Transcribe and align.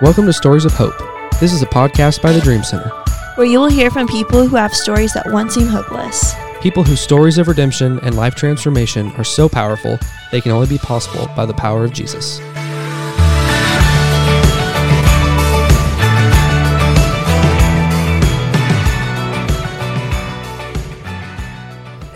Welcome 0.00 0.26
to 0.26 0.32
Stories 0.32 0.64
of 0.64 0.72
Hope. 0.74 0.96
This 1.40 1.52
is 1.52 1.60
a 1.62 1.66
podcast 1.66 2.22
by 2.22 2.30
the 2.30 2.40
Dream 2.40 2.62
Center. 2.62 2.88
where 3.34 3.46
you 3.46 3.58
will 3.58 3.68
hear 3.68 3.90
from 3.90 4.06
people 4.06 4.46
who 4.46 4.54
have 4.54 4.72
stories 4.72 5.12
that 5.14 5.28
once 5.32 5.54
seemed 5.54 5.70
hopeless. 5.70 6.34
People 6.60 6.84
whose 6.84 7.00
stories 7.00 7.36
of 7.36 7.48
redemption 7.48 7.98
and 8.04 8.16
life 8.16 8.36
transformation 8.36 9.10
are 9.16 9.24
so 9.24 9.48
powerful, 9.48 9.98
they 10.30 10.40
can 10.40 10.52
only 10.52 10.68
be 10.68 10.78
possible 10.78 11.28
by 11.34 11.44
the 11.46 11.54
power 11.54 11.84
of 11.84 11.92
Jesus. 11.92 12.38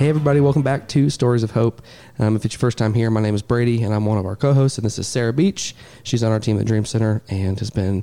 Hey, 0.02 0.08
everybody, 0.08 0.40
welcome 0.40 0.62
back 0.62 0.88
to 0.88 1.08
Stories 1.10 1.44
of 1.44 1.52
Hope. 1.52 1.80
Um, 2.18 2.34
if 2.34 2.44
it's 2.44 2.54
your 2.54 2.58
first 2.58 2.76
time 2.76 2.92
here, 2.92 3.08
my 3.08 3.20
name 3.20 3.36
is 3.36 3.40
Brady, 3.40 3.84
and 3.84 3.94
I'm 3.94 4.04
one 4.04 4.18
of 4.18 4.26
our 4.26 4.34
co 4.34 4.52
hosts, 4.52 4.76
and 4.76 4.84
this 4.84 4.98
is 4.98 5.06
Sarah 5.06 5.32
Beach. 5.32 5.76
She's 6.02 6.24
on 6.24 6.32
our 6.32 6.40
team 6.40 6.58
at 6.58 6.66
Dream 6.66 6.84
Center 6.84 7.22
and 7.29 7.56
has 7.60 7.70
been 7.70 8.02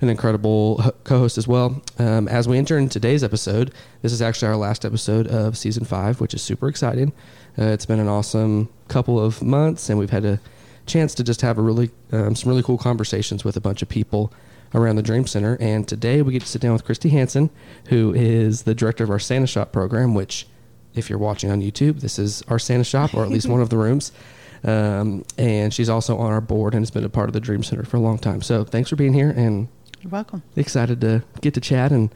an 0.00 0.08
incredible 0.08 0.82
co 1.04 1.18
host 1.18 1.36
as 1.36 1.46
well. 1.46 1.82
Um, 1.98 2.28
as 2.28 2.48
we 2.48 2.56
enter 2.56 2.78
in 2.78 2.88
today's 2.88 3.22
episode, 3.22 3.74
this 4.00 4.10
is 4.10 4.22
actually 4.22 4.48
our 4.48 4.56
last 4.56 4.86
episode 4.86 5.26
of 5.26 5.58
season 5.58 5.84
five, 5.84 6.18
which 6.18 6.32
is 6.32 6.40
super 6.40 6.66
exciting. 6.66 7.12
Uh, 7.58 7.64
it's 7.64 7.84
been 7.84 8.00
an 8.00 8.08
awesome 8.08 8.70
couple 8.88 9.22
of 9.22 9.42
months, 9.42 9.90
and 9.90 9.98
we've 9.98 10.08
had 10.08 10.24
a 10.24 10.40
chance 10.86 11.14
to 11.16 11.22
just 11.22 11.42
have 11.42 11.58
a 11.58 11.62
really 11.62 11.90
um, 12.10 12.34
some 12.34 12.48
really 12.48 12.62
cool 12.62 12.78
conversations 12.78 13.44
with 13.44 13.54
a 13.54 13.60
bunch 13.60 13.82
of 13.82 13.90
people 13.90 14.32
around 14.74 14.96
the 14.96 15.02
Dream 15.02 15.26
Center. 15.26 15.58
And 15.60 15.86
today 15.86 16.22
we 16.22 16.32
get 16.32 16.40
to 16.40 16.48
sit 16.48 16.62
down 16.62 16.72
with 16.72 16.86
Christy 16.86 17.10
Hansen, 17.10 17.50
who 17.90 18.14
is 18.14 18.62
the 18.62 18.74
director 18.74 19.04
of 19.04 19.10
our 19.10 19.18
Santa 19.18 19.46
Shoppe 19.46 19.72
program, 19.72 20.14
which, 20.14 20.46
if 20.94 21.10
you're 21.10 21.18
watching 21.18 21.50
on 21.50 21.60
YouTube, 21.60 22.00
this 22.00 22.18
is 22.18 22.42
our 22.48 22.58
Santa 22.58 22.84
Shoppe, 22.84 23.14
or 23.14 23.24
at 23.24 23.30
least 23.30 23.46
one 23.48 23.60
of 23.60 23.70
the 23.70 23.76
rooms. 23.76 24.12
Um, 24.66 25.26
and 25.36 25.74
she's 25.74 25.90
also 25.90 26.16
on 26.16 26.32
our 26.32 26.40
board 26.40 26.72
and 26.72 26.80
has 26.80 26.90
been 26.90 27.04
a 27.04 27.10
part 27.10 27.28
of 27.28 27.34
the 27.34 27.40
Dream 27.40 27.62
Center 27.62 27.84
for 27.84 27.98
a 27.98 28.00
long 28.00 28.16
time. 28.16 28.40
So 28.40 28.64
thanks 28.64 28.88
for 28.88 28.96
being 28.96 29.12
here 29.12 29.28
and 29.28 29.68
You're 30.00 30.10
welcome. 30.10 30.42
excited 30.56 31.02
to 31.02 31.22
get 31.42 31.52
to 31.52 31.60
chat 31.60 31.92
and 31.92 32.08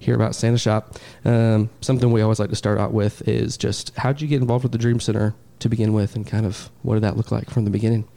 hear 0.00 0.16
about 0.16 0.34
Santa 0.34 0.56
Shoppe. 0.56 0.96
Um, 1.24 1.70
something 1.80 2.10
we 2.10 2.20
always 2.20 2.40
like 2.40 2.50
to 2.50 2.56
start 2.56 2.78
out 2.80 2.92
with 2.92 3.22
is 3.28 3.56
just 3.56 3.94
how 3.96 4.10
did 4.10 4.20
you 4.20 4.26
get 4.26 4.40
involved 4.40 4.64
with 4.64 4.72
the 4.72 4.78
Dream 4.78 4.98
Center 4.98 5.36
to 5.60 5.68
begin 5.68 5.92
with, 5.92 6.16
and 6.16 6.26
kind 6.26 6.44
of 6.44 6.70
what 6.82 6.94
did 6.94 7.04
that 7.04 7.16
look 7.16 7.30
like 7.30 7.48
from 7.50 7.64
the 7.64 7.70
beginning? 7.70 8.08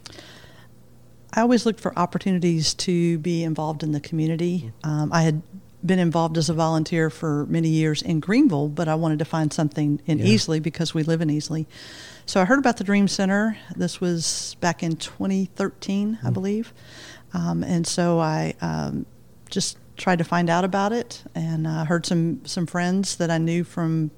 I 1.32 1.42
always 1.42 1.64
looked 1.64 1.78
for 1.78 1.96
opportunities 1.96 2.74
to 2.74 3.18
be 3.18 3.44
involved 3.44 3.84
in 3.84 3.92
the 3.92 4.00
community. 4.00 4.72
Um, 4.82 5.12
I 5.12 5.22
had 5.22 5.42
been 5.86 5.98
involved 5.98 6.36
as 6.38 6.48
a 6.48 6.54
volunteer 6.54 7.10
for 7.10 7.46
many 7.46 7.68
years 7.68 8.02
in 8.02 8.20
Greenville, 8.20 8.68
but 8.68 8.88
I 8.88 8.94
wanted 8.94 9.18
to 9.20 9.24
find 9.24 9.52
something 9.52 10.00
in 10.06 10.18
Yeah. 10.18 10.26
Easley 10.26 10.62
because 10.62 10.92
we 10.94 11.02
live 11.02 11.20
in 11.20 11.28
Easley. 11.28 11.66
So 12.26 12.40
I 12.40 12.44
heard 12.44 12.58
about 12.58 12.76
the 12.78 12.84
Dream 12.84 13.06
Center. 13.08 13.56
This 13.76 14.00
was 14.00 14.56
back 14.60 14.82
in 14.82 14.96
2013, 14.96 16.18
I 16.24 16.30
believe. 16.30 16.72
Um, 17.32 17.62
and 17.62 17.86
so 17.86 18.18
I 18.18 18.54
um, 18.60 19.06
just 19.50 19.78
tried 19.96 20.18
to 20.18 20.24
find 20.24 20.50
out 20.50 20.64
about 20.64 20.92
it 20.92 21.22
and 21.34 21.66
uh, 21.66 21.84
heard 21.84 22.04
some, 22.04 22.44
some 22.44 22.66
friends 22.66 23.16
that 23.16 23.30
I 23.30 23.38
knew 23.38 23.64
from 23.64 24.10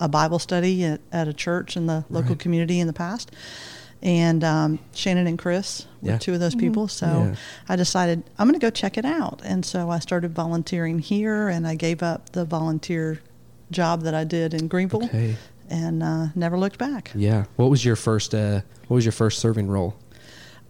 a 0.00 0.08
Bible 0.08 0.38
study 0.38 0.84
at, 0.84 1.00
at 1.12 1.28
a 1.28 1.32
church 1.32 1.76
in 1.76 1.86
the 1.86 2.04
local 2.10 2.30
Right. 2.30 2.38
community 2.38 2.80
in 2.80 2.86
the 2.86 2.92
past. 2.92 3.30
And 4.02 4.44
um, 4.44 4.78
Shannon 4.94 5.26
and 5.26 5.38
Chris 5.38 5.86
were 6.02 6.10
Yeah. 6.10 6.18
two 6.18 6.34
of 6.34 6.40
those 6.40 6.54
people. 6.54 6.86
So 6.88 7.06
Yeah. 7.06 7.34
I 7.68 7.76
decided 7.76 8.22
I'm 8.38 8.46
going 8.46 8.58
to 8.58 8.64
go 8.64 8.70
check 8.70 8.96
it 8.98 9.04
out. 9.04 9.40
And 9.44 9.64
so 9.64 9.90
I 9.90 9.98
started 9.98 10.32
volunteering 10.34 10.98
here 10.98 11.48
and 11.48 11.66
I 11.66 11.74
gave 11.74 12.02
up 12.02 12.30
the 12.30 12.44
volunteer 12.44 13.20
job 13.70 14.02
that 14.02 14.14
I 14.14 14.24
did 14.24 14.54
in 14.54 14.68
Greenville 14.68 15.04
Okay. 15.06 15.36
and 15.68 16.02
uh, 16.02 16.26
never 16.34 16.58
looked 16.58 16.78
back. 16.78 17.10
Yeah. 17.14 17.44
What 17.56 17.70
was 17.70 17.84
your 17.84 17.96
first? 17.96 18.34
Uh, 18.34 18.60
what 18.88 18.96
was 18.96 19.04
your 19.04 19.12
first 19.12 19.38
serving 19.40 19.66
role? 19.68 19.96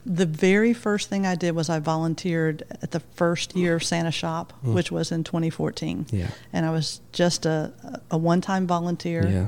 The 0.08 0.24
very 0.24 0.72
first 0.72 1.08
thing 1.10 1.26
I 1.26 1.34
did 1.34 1.56
was 1.56 1.68
I 1.68 1.80
volunteered 1.80 2.62
at 2.80 2.92
the 2.92 3.00
first 3.00 3.56
year 3.56 3.74
of 3.74 3.82
Santa 3.82 4.10
Shoppe, 4.12 4.52
Mm. 4.64 4.72
which 4.72 4.92
was 4.92 5.10
in 5.10 5.24
2014. 5.24 6.06
Yeah. 6.12 6.28
And 6.52 6.64
I 6.64 6.70
was 6.70 7.00
just 7.12 7.44
a, 7.44 7.72
a 8.10 8.16
one 8.16 8.40
time 8.40 8.68
volunteer. 8.68 9.26
Yeah. 9.28 9.46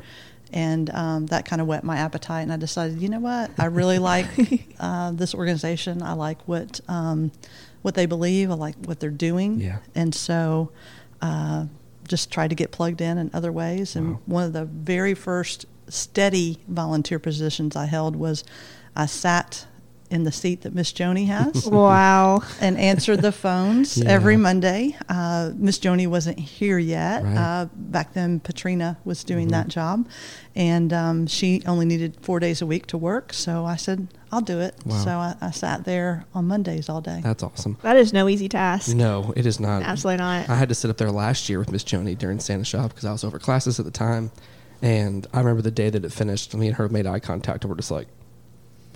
And 0.52 0.88
um, 0.90 1.26
that 1.26 1.44
kind 1.44 1.60
of 1.60 1.68
whet 1.68 1.84
my 1.84 1.96
appetite. 1.98 2.42
And 2.42 2.52
I 2.52 2.56
decided, 2.56 3.00
you 3.02 3.08
know 3.08 3.20
what? 3.20 3.50
I 3.58 3.66
really 3.66 3.98
like 3.98 4.26
uh, 4.80 5.12
this 5.12 5.34
organization. 5.34 6.02
I 6.02 6.14
like 6.14 6.40
what, 6.48 6.80
um, 6.88 7.32
what 7.82 7.94
they 7.94 8.06
believe. 8.06 8.50
I 8.50 8.54
like 8.54 8.76
what 8.84 8.98
they're 9.00 9.10
doing. 9.10 9.60
Yeah. 9.60 9.78
And 9.94 10.14
so 10.14 10.70
uh, 11.20 11.66
just 12.06 12.30
tried 12.30 12.48
to 12.48 12.54
get 12.56 12.70
plugged 12.70 13.00
in 13.00 13.18
in 13.18 13.30
other 13.34 13.52
ways. 13.52 13.94
And 13.94 14.12
Wow. 14.12 14.20
one 14.26 14.44
of 14.44 14.52
the 14.54 14.64
very 14.64 15.14
first 15.14 15.66
steady 15.88 16.58
volunteer 16.68 17.18
positions 17.18 17.76
I 17.76 17.86
held 17.86 18.16
was 18.16 18.44
I 18.96 19.06
sat 19.06 19.66
in 20.10 20.24
the 20.24 20.32
seat 20.32 20.62
that 20.62 20.74
Miss 20.74 20.92
Joni 20.92 21.26
has 21.26 21.66
Wow. 21.70 22.42
and 22.60 22.78
answered 22.78 23.20
the 23.22 23.32
phones 23.32 23.98
Yeah. 23.98 24.08
every 24.10 24.36
Monday. 24.36 24.96
Uh, 25.08 25.50
Miss 25.56 25.78
Joni 25.78 26.06
wasn't 26.06 26.38
here 26.38 26.78
yet. 26.78 27.22
Right. 27.24 27.36
Uh, 27.36 27.66
back 27.74 28.14
then, 28.14 28.40
Patrina 28.40 28.96
was 29.04 29.22
doing 29.24 29.48
Mhm. 29.48 29.52
that 29.52 29.68
job, 29.68 30.06
and 30.56 30.92
um, 30.92 31.26
she 31.26 31.62
only 31.66 31.84
needed 31.86 32.16
four 32.22 32.40
days 32.40 32.62
a 32.62 32.66
week 32.66 32.86
to 32.86 32.96
work. 32.98 33.32
So 33.34 33.64
I 33.66 33.76
said, 33.76 34.08
"I'll 34.32 34.40
do 34.40 34.60
it." 34.60 34.74
Wow. 34.86 35.04
So 35.04 35.10
I, 35.10 35.34
I 35.40 35.50
sat 35.50 35.84
there 35.84 36.24
on 36.34 36.46
Mondays 36.48 36.88
all 36.88 37.00
day. 37.00 37.20
That's 37.22 37.42
awesome. 37.42 37.76
That 37.82 37.96
is 37.96 38.12
no 38.12 38.28
easy 38.28 38.48
task. 38.48 38.94
No, 38.94 39.32
it 39.36 39.44
is 39.46 39.60
not. 39.60 39.82
Absolutely 39.82 40.18
not. 40.24 40.48
I 40.48 40.54
had 40.54 40.68
to 40.70 40.74
sit 40.74 40.90
up 40.90 40.96
there 40.96 41.10
last 41.12 41.48
year 41.48 41.58
with 41.58 41.70
Miss 41.70 41.84
Joni 41.84 42.16
during 42.16 42.40
Santa 42.40 42.64
Shoppe 42.64 42.88
because 42.88 43.04
I 43.04 43.12
was 43.12 43.24
over 43.24 43.38
classes 43.38 43.78
at 43.78 43.84
the 43.84 43.90
time, 43.90 44.30
and 44.80 45.26
I 45.34 45.38
remember 45.40 45.60
the 45.62 45.70
day 45.70 45.90
that 45.90 46.04
it 46.04 46.12
finished. 46.12 46.54
Me 46.54 46.68
and 46.68 46.76
her 46.76 46.88
made 46.88 47.06
eye 47.06 47.20
contact, 47.20 47.64
and 47.64 47.70
we're 47.70 47.76
just 47.76 47.90
like, 47.90 48.08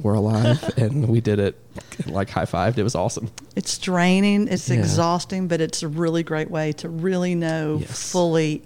"We're 0.00 0.14
alive," 0.14 0.62
and 0.76 1.08
we 1.08 1.20
did 1.20 1.38
it, 1.38 1.58
like 2.06 2.30
high 2.30 2.44
fived. 2.46 2.78
It 2.78 2.82
was 2.84 2.94
awesome. 2.94 3.30
It's 3.56 3.76
draining. 3.78 4.48
It's 4.48 4.68
Yeah. 4.68 4.76
exhausting, 4.76 5.48
but 5.48 5.60
it's 5.60 5.82
a 5.82 5.88
really 5.88 6.22
great 6.22 6.50
way 6.50 6.72
to 6.74 6.88
really 6.88 7.34
know 7.34 7.78
Yes. 7.80 8.10
fully 8.10 8.62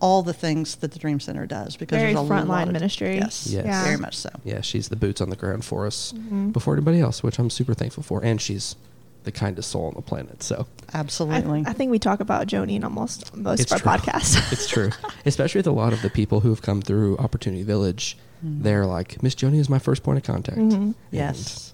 all 0.00 0.22
the 0.22 0.34
things 0.34 0.76
that 0.76 0.90
the 0.92 0.98
Dream 0.98 1.18
Center 1.20 1.46
does 1.46 1.76
because 1.76 1.96
Very 1.98 2.12
there's 2.12 2.26
a 2.26 2.30
frontline 2.30 2.48
lot 2.48 2.66
of, 2.68 2.72
ministry. 2.74 3.16
Yes, 3.16 3.46
Yes. 3.48 3.64
Yeah. 3.64 3.84
very 3.84 3.96
much 3.96 4.16
so. 4.16 4.28
Yeah, 4.44 4.60
she's 4.60 4.88
the 4.88 4.96
boots 4.96 5.20
on 5.22 5.30
the 5.30 5.36
ground 5.36 5.64
for 5.64 5.86
us 5.86 6.12
Mhm. 6.14 6.52
before 6.52 6.74
anybody 6.74 7.00
else, 7.00 7.22
which 7.22 7.38
I'm 7.38 7.48
super 7.48 7.72
thankful 7.72 8.02
for, 8.02 8.22
and 8.22 8.38
she's 8.40 8.76
the 9.22 9.32
kindest 9.32 9.70
soul 9.70 9.86
on 9.86 9.94
the 9.94 10.02
planet. 10.02 10.42
So 10.42 10.66
I, 10.92 10.98
Absolutely. 10.98 11.64
I 11.66 11.72
think 11.72 11.90
we 11.90 11.98
talk 11.98 12.20
about 12.20 12.46
Joni 12.48 12.74
in 12.74 12.84
almost 12.84 13.34
most 13.34 13.60
It's 13.60 13.72
of 13.72 13.86
our 13.86 13.96
true. 13.98 14.12
podcasts. 14.12 14.52
it's 14.52 14.68
true, 14.68 14.90
especially 15.24 15.60
with 15.60 15.66
a 15.68 15.72
lot 15.72 15.94
of 15.94 16.02
the 16.02 16.10
people 16.10 16.40
who 16.40 16.50
have 16.50 16.60
come 16.60 16.82
through 16.82 17.16
Opportunity 17.16 17.62
Village. 17.62 18.18
Mhm. 18.44 18.62
They're 18.62 18.86
like, 18.86 19.22
Miss 19.22 19.34
Joni 19.34 19.58
is 19.58 19.68
my 19.68 19.78
first 19.78 20.02
point 20.02 20.18
of 20.18 20.24
contact. 20.24 20.58
Mhm. 20.58 20.72
And 20.72 20.94
yes. 21.10 21.72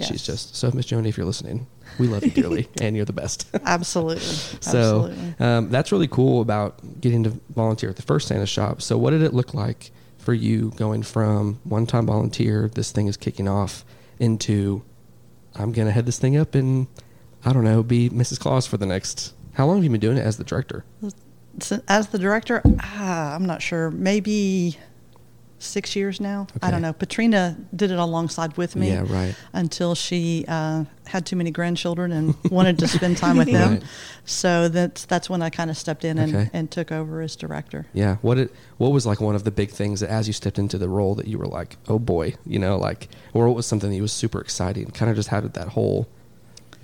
She's 0.00 0.22
just 0.24 0.54
so, 0.54 0.70
Miss 0.72 0.86
Joni, 0.86 1.08
if 1.08 1.16
you're 1.16 1.26
listening, 1.26 1.66
we 1.98 2.06
love 2.06 2.24
you 2.24 2.30
dearly, 2.30 2.68
and 2.80 2.94
you're 2.94 3.04
the 3.04 3.12
best. 3.12 3.48
Absolutely. 3.64 4.20
so 4.60 5.08
Absolutely. 5.10 5.34
um, 5.44 5.70
that's 5.70 5.90
really 5.90 6.06
cool 6.06 6.40
about 6.40 7.00
getting 7.00 7.24
to 7.24 7.30
volunteer 7.54 7.90
at 7.90 7.96
the 7.96 8.02
first 8.02 8.28
Santa 8.28 8.44
Shoppe. 8.46 8.80
So 8.80 8.96
what 8.96 9.10
did 9.10 9.22
it 9.22 9.34
look 9.34 9.54
like 9.54 9.90
for 10.18 10.34
you 10.34 10.70
going 10.76 11.02
from 11.02 11.58
one-time 11.64 12.06
volunteer, 12.06 12.70
this 12.74 12.92
thing 12.92 13.08
is 13.08 13.16
kicking 13.16 13.48
off, 13.48 13.84
into 14.20 14.82
I'm 15.56 15.72
gonna 15.72 15.90
head 15.90 16.06
this 16.06 16.18
thing 16.18 16.36
up 16.36 16.54
and 16.54 16.86
I 17.44 17.52
don't 17.52 17.64
know, 17.64 17.82
be 17.82 18.08
Mrs. 18.10 18.38
Claus 18.38 18.66
for 18.66 18.76
the 18.76 18.86
next. 18.86 19.32
How 19.54 19.66
long 19.66 19.76
have 19.78 19.84
you 19.84 19.90
been 19.90 20.00
doing 20.00 20.16
it 20.18 20.24
as 20.24 20.36
the 20.36 20.44
director? 20.44 20.84
As 21.88 22.08
the 22.08 22.18
director, 22.18 22.62
ah, 22.80 23.34
I'm 23.34 23.46
not 23.46 23.62
sure. 23.62 23.90
Maybe 23.90 24.78
six 25.58 25.96
years 25.96 26.20
now. 26.20 26.46
I 26.62 26.70
don't 26.70 26.82
know. 26.82 26.92
Patrina 26.92 27.56
did 27.74 27.90
it 27.90 27.98
alongside 27.98 28.56
with 28.56 28.76
me 28.76 28.90
Yeah, 28.90 29.04
right. 29.08 29.34
until 29.52 29.94
she 29.94 30.44
uh, 30.46 30.84
had 31.06 31.26
too 31.26 31.34
many 31.36 31.50
grandchildren 31.50 32.12
and 32.12 32.34
wanted 32.50 32.78
to 32.78 32.86
spend 32.88 33.16
time 33.16 33.36
with 33.36 33.50
them. 33.52 33.72
Right. 33.74 33.82
So 34.24 34.68
that's 34.68 35.04
that's 35.06 35.28
when 35.28 35.42
I 35.42 35.50
kind 35.50 35.68
of 35.70 35.76
stepped 35.76 36.04
in 36.04 36.18
and, 36.18 36.34
Okay. 36.34 36.50
and 36.52 36.70
took 36.70 36.92
over 36.92 37.20
as 37.22 37.34
director. 37.34 37.86
Yeah. 37.92 38.16
What 38.22 38.38
it 38.38 38.52
what 38.76 38.92
was 38.92 39.04
like 39.06 39.20
one 39.20 39.34
of 39.34 39.44
the 39.44 39.50
big 39.50 39.70
things 39.70 40.00
that 40.00 40.10
as 40.10 40.26
you 40.28 40.32
stepped 40.32 40.58
into 40.58 40.78
the 40.78 40.88
role 40.88 41.14
that 41.16 41.26
you 41.26 41.38
were 41.38 41.46
like, 41.46 41.76
oh 41.88 41.98
boy, 41.98 42.34
you 42.46 42.58
know, 42.58 42.76
like, 42.78 43.08
or 43.34 43.46
what 43.48 43.56
was 43.56 43.66
something 43.66 43.90
that 43.90 44.00
was 44.00 44.12
super 44.12 44.40
exciting? 44.40 44.86
Kind 44.92 45.10
of 45.10 45.16
just 45.16 45.28
how 45.30 45.40
did 45.40 45.54
that 45.54 45.68
whole 45.68 46.06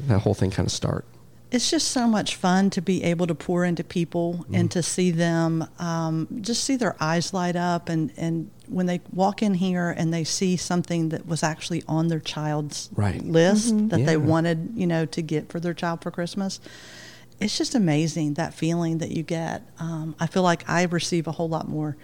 that 0.01 0.21
whole 0.21 0.35
thing 0.35 0.51
kind 0.51 0.67
of 0.67 0.73
start? 0.73 1.05
It's 1.53 1.71
just 1.71 1.93
so 1.93 2.09
much 2.09 2.35
fun 2.35 2.71
to 2.71 2.81
be 2.83 3.05
able 3.05 3.29
to 3.29 3.35
pour 3.35 3.65
into 3.65 3.85
people 3.85 4.45
Mm. 4.51 4.59
and 4.59 4.71
to 4.73 4.83
see 4.83 5.13
them, 5.13 5.69
um, 5.79 6.27
just 6.41 6.65
see 6.65 6.75
their 6.75 6.97
eyes 6.99 7.33
light 7.33 7.55
up, 7.55 7.89
and, 7.89 8.11
and 8.17 8.51
when 8.69 8.87
they 8.87 9.01
walk 9.13 9.43
in 9.43 9.55
here 9.55 9.91
and 9.91 10.13
they 10.13 10.25
see 10.25 10.57
something 10.57 11.11
that 11.11 11.27
was 11.27 11.43
actually 11.43 11.83
on 11.87 12.09
their 12.09 12.21
child's 12.21 12.89
Right. 12.95 13.25
list 13.25 13.75
Mhm. 13.75 13.91
that 13.91 14.07
they 14.07 14.17
wanted, 14.17 14.71
you 14.75 14.87
know, 14.87 15.05
to 15.07 15.23
get 15.23 15.51
for 15.51 15.61
their 15.61 15.75
child 15.75 16.01
for 16.03 16.11
Christmas. 16.11 16.61
It's 17.41 17.59
just 17.59 17.75
amazing 17.75 18.35
that 18.35 18.55
feeling 18.55 18.99
that 18.99 19.11
you 19.11 19.23
get. 19.23 19.63
Um, 19.79 20.15
I 20.21 20.27
feel 20.27 20.43
like 20.43 20.69
I 20.69 20.85
receive 20.85 21.27
a 21.27 21.33
whole 21.33 21.49
lot 21.49 21.69
more 21.69 21.97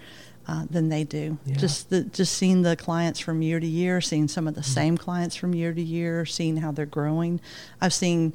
uh, 0.47 0.65
than 0.71 0.89
they 0.89 1.03
do. 1.03 1.37
Yeah. 1.45 1.55
Just 1.55 1.91
the, 1.91 2.01
just 2.01 2.33
seeing 2.33 2.63
the 2.63 2.75
clients 2.75 3.19
from 3.19 3.43
year 3.43 3.59
to 3.59 3.67
year, 3.67 4.01
seeing 4.01 4.27
some 4.27 4.47
of 4.47 4.55
the 4.55 4.61
Mm-hmm. 4.61 4.71
same 4.73 4.97
clients 4.97 5.35
from 5.35 5.53
year 5.53 5.71
to 5.71 5.81
year, 5.81 6.25
seeing 6.25 6.57
how 6.57 6.71
they're 6.71 6.85
growing. 6.87 7.39
I've 7.79 7.93
seen. 7.93 8.33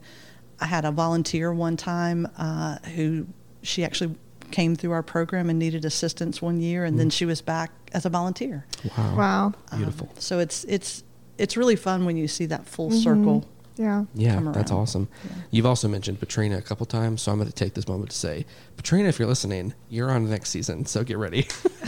I 0.60 0.66
had 0.66 0.84
a 0.86 0.90
volunteer 0.92 1.52
one 1.52 1.76
time 1.76 2.28
uh, 2.38 2.78
who 2.94 3.26
she 3.62 3.84
actually 3.84 4.14
came 4.50 4.76
through 4.76 4.92
our 4.92 5.02
program 5.02 5.50
and 5.50 5.58
needed 5.58 5.84
assistance 5.84 6.40
one 6.42 6.60
year, 6.60 6.84
and 6.84 6.98
then 6.98 7.08
Mm. 7.08 7.12
she 7.12 7.24
was 7.26 7.40
back 7.42 7.70
as 7.92 8.04
a 8.06 8.08
volunteer. 8.10 8.64
Wow. 8.96 9.16
wow. 9.16 9.52
Um, 9.72 9.78
Beautiful. 9.78 10.08
so 10.18 10.38
it's 10.38 10.64
it's 10.64 11.02
it's 11.38 11.56
really 11.56 11.76
fun 11.76 12.04
when 12.06 12.16
you 12.16 12.26
see 12.28 12.46
that 12.46 12.66
full 12.66 12.90
Mhm. 12.90 13.02
circle 13.02 13.44
Yeah. 13.78 14.04
Yeah, 14.14 14.40
that's 14.54 14.70
awesome. 14.72 15.08
Yeah. 15.22 15.30
You've 15.50 15.66
also 15.66 15.86
mentioned 15.86 16.18
Patrina 16.18 16.56
a 16.56 16.62
couple 16.62 16.86
times, 16.86 17.20
so 17.20 17.30
I'm 17.30 17.36
going 17.36 17.46
to 17.46 17.54
take 17.54 17.74
this 17.74 17.86
moment 17.86 18.10
to 18.10 18.16
say, 18.16 18.46
Patrina, 18.78 19.06
if 19.10 19.18
you're 19.18 19.28
listening, 19.28 19.74
you're 19.90 20.10
on 20.10 20.24
the 20.24 20.30
next 20.30 20.48
season, 20.48 20.86
so 20.86 21.04
get 21.04 21.18
ready. 21.18 21.46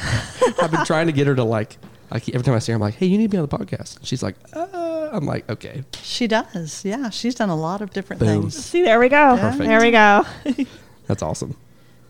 I've 0.62 0.70
been 0.70 0.84
trying 0.84 1.06
to 1.06 1.12
get 1.14 1.26
her 1.26 1.34
to 1.34 1.44
like, 1.44 1.78
I 2.10 2.20
keep, 2.20 2.34
every 2.34 2.44
time 2.44 2.55
I 2.55 2.58
see 2.58 2.72
her, 2.72 2.76
I'm 2.76 2.82
like, 2.82 2.96
hey, 2.96 3.06
you 3.06 3.16
need 3.16 3.31
to 3.31 3.37
be 3.37 3.38
on 3.38 3.46
the 3.49 3.56
podcast. 3.56 4.00
She's 4.02 4.22
like, 4.22 4.37
uh, 4.52 5.08
I'm 5.12 5.25
like, 5.25 5.49
okay, 5.49 5.82
She 6.02 6.26
does. 6.26 6.84
Yeah, 6.84 7.08
she's 7.08 7.34
done 7.34 7.49
a 7.49 7.56
lot 7.56 7.81
of 7.81 7.88
different 7.94 8.20
Boom. 8.20 8.43
things. 8.43 8.62
See, 8.62 8.82
there 8.82 9.00
we 9.00 9.08
go. 9.08 9.38
Perfect. 9.38 9.64
There 9.66 9.81
we 9.81 9.90
go. 9.90 10.26
that's 11.06 11.22
awesome. 11.22 11.56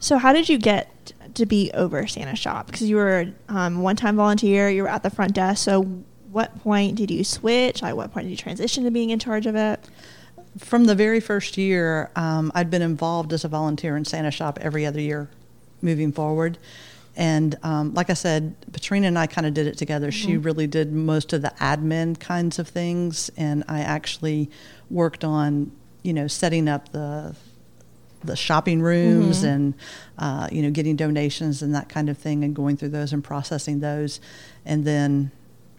So, 0.00 0.19
how 0.19 0.33
did 0.33 0.49
you 0.49 0.59
get 0.59 1.12
to 1.35 1.47
be 1.47 1.71
over 1.75 2.06
Santa 2.06 2.37
Shoppe? 2.37 2.67
Because 2.67 2.89
you 2.89 2.97
were 2.97 3.27
um, 3.49 3.83
one 3.83 3.97
time 3.97 4.17
volunteer, 4.17 4.69
you 4.69 4.83
were 4.83 4.89
at 4.89 5.03
the 5.03 5.11
front 5.11 5.35
desk. 5.35 5.65
So, 5.65 5.83
what 6.31 6.59
point 6.62 6.97
did 6.97 7.11
you 7.11 7.25
switch? 7.25 7.83
Like, 7.83 7.95
what 7.95 8.12
point 8.12 8.27
did 8.27 8.31
you 8.31 8.37
transition 8.37 8.85
to 8.85 8.91
being 8.91 9.11
in 9.11 9.19
charge 9.19 9.47
of 9.47 9.56
it? 9.56 9.81
From 10.59 10.85
the 10.85 10.95
very 10.95 11.21
first 11.21 11.56
year, 11.56 12.11
um, 12.17 12.53
I'd 12.55 12.71
been 12.71 12.83
involved 12.83 13.33
as 13.33 13.45
a 13.45 13.49
volunteer 13.49 13.97
in 13.97 14.05
Santa 14.05 14.31
Shoppe 14.31 14.59
every 14.59 14.85
other 14.87 15.00
year 15.00 15.31
moving 15.83 16.12
forward. 16.12 16.59
And 17.17 17.56
um, 17.65 17.95
like 17.95 18.11
I 18.11 18.15
said, 18.15 18.55
Patrina 18.73 19.09
and 19.09 19.19
I 19.19 19.27
kind 19.27 19.47
of 19.47 19.53
did 19.53 19.67
it 19.67 19.77
together. 19.77 20.12
She 20.12 20.37
really 20.37 20.69
did 20.69 20.93
most 20.93 21.33
of 21.33 21.43
the 21.43 21.53
admin 21.59 22.19
kinds 22.21 22.61
of 22.61 22.69
things, 22.69 23.29
and 23.37 23.65
I 23.67 23.81
actually 23.81 24.50
worked 24.89 25.25
on, 25.25 25.73
you 26.05 26.12
know, 26.12 26.29
setting 26.29 26.69
up 26.69 26.93
the 26.93 27.35
the 28.25 28.37
shopping 28.37 28.82
rooms 28.82 29.43
and 29.44 29.75
uh, 30.19 30.49
you 30.50 30.62
know 30.62 30.70
getting 30.70 30.97
donations 30.97 31.62
and 31.62 31.75
that 31.75 31.88
kind 31.88 32.09
of 32.09 32.19
thing, 32.19 32.44
and 32.44 32.55
going 32.55 32.76
through 32.76 32.88
those 32.91 33.12
and 33.12 33.23
processing 33.23 33.81
those. 33.81 34.20
And 34.65 34.85
then 34.85 35.31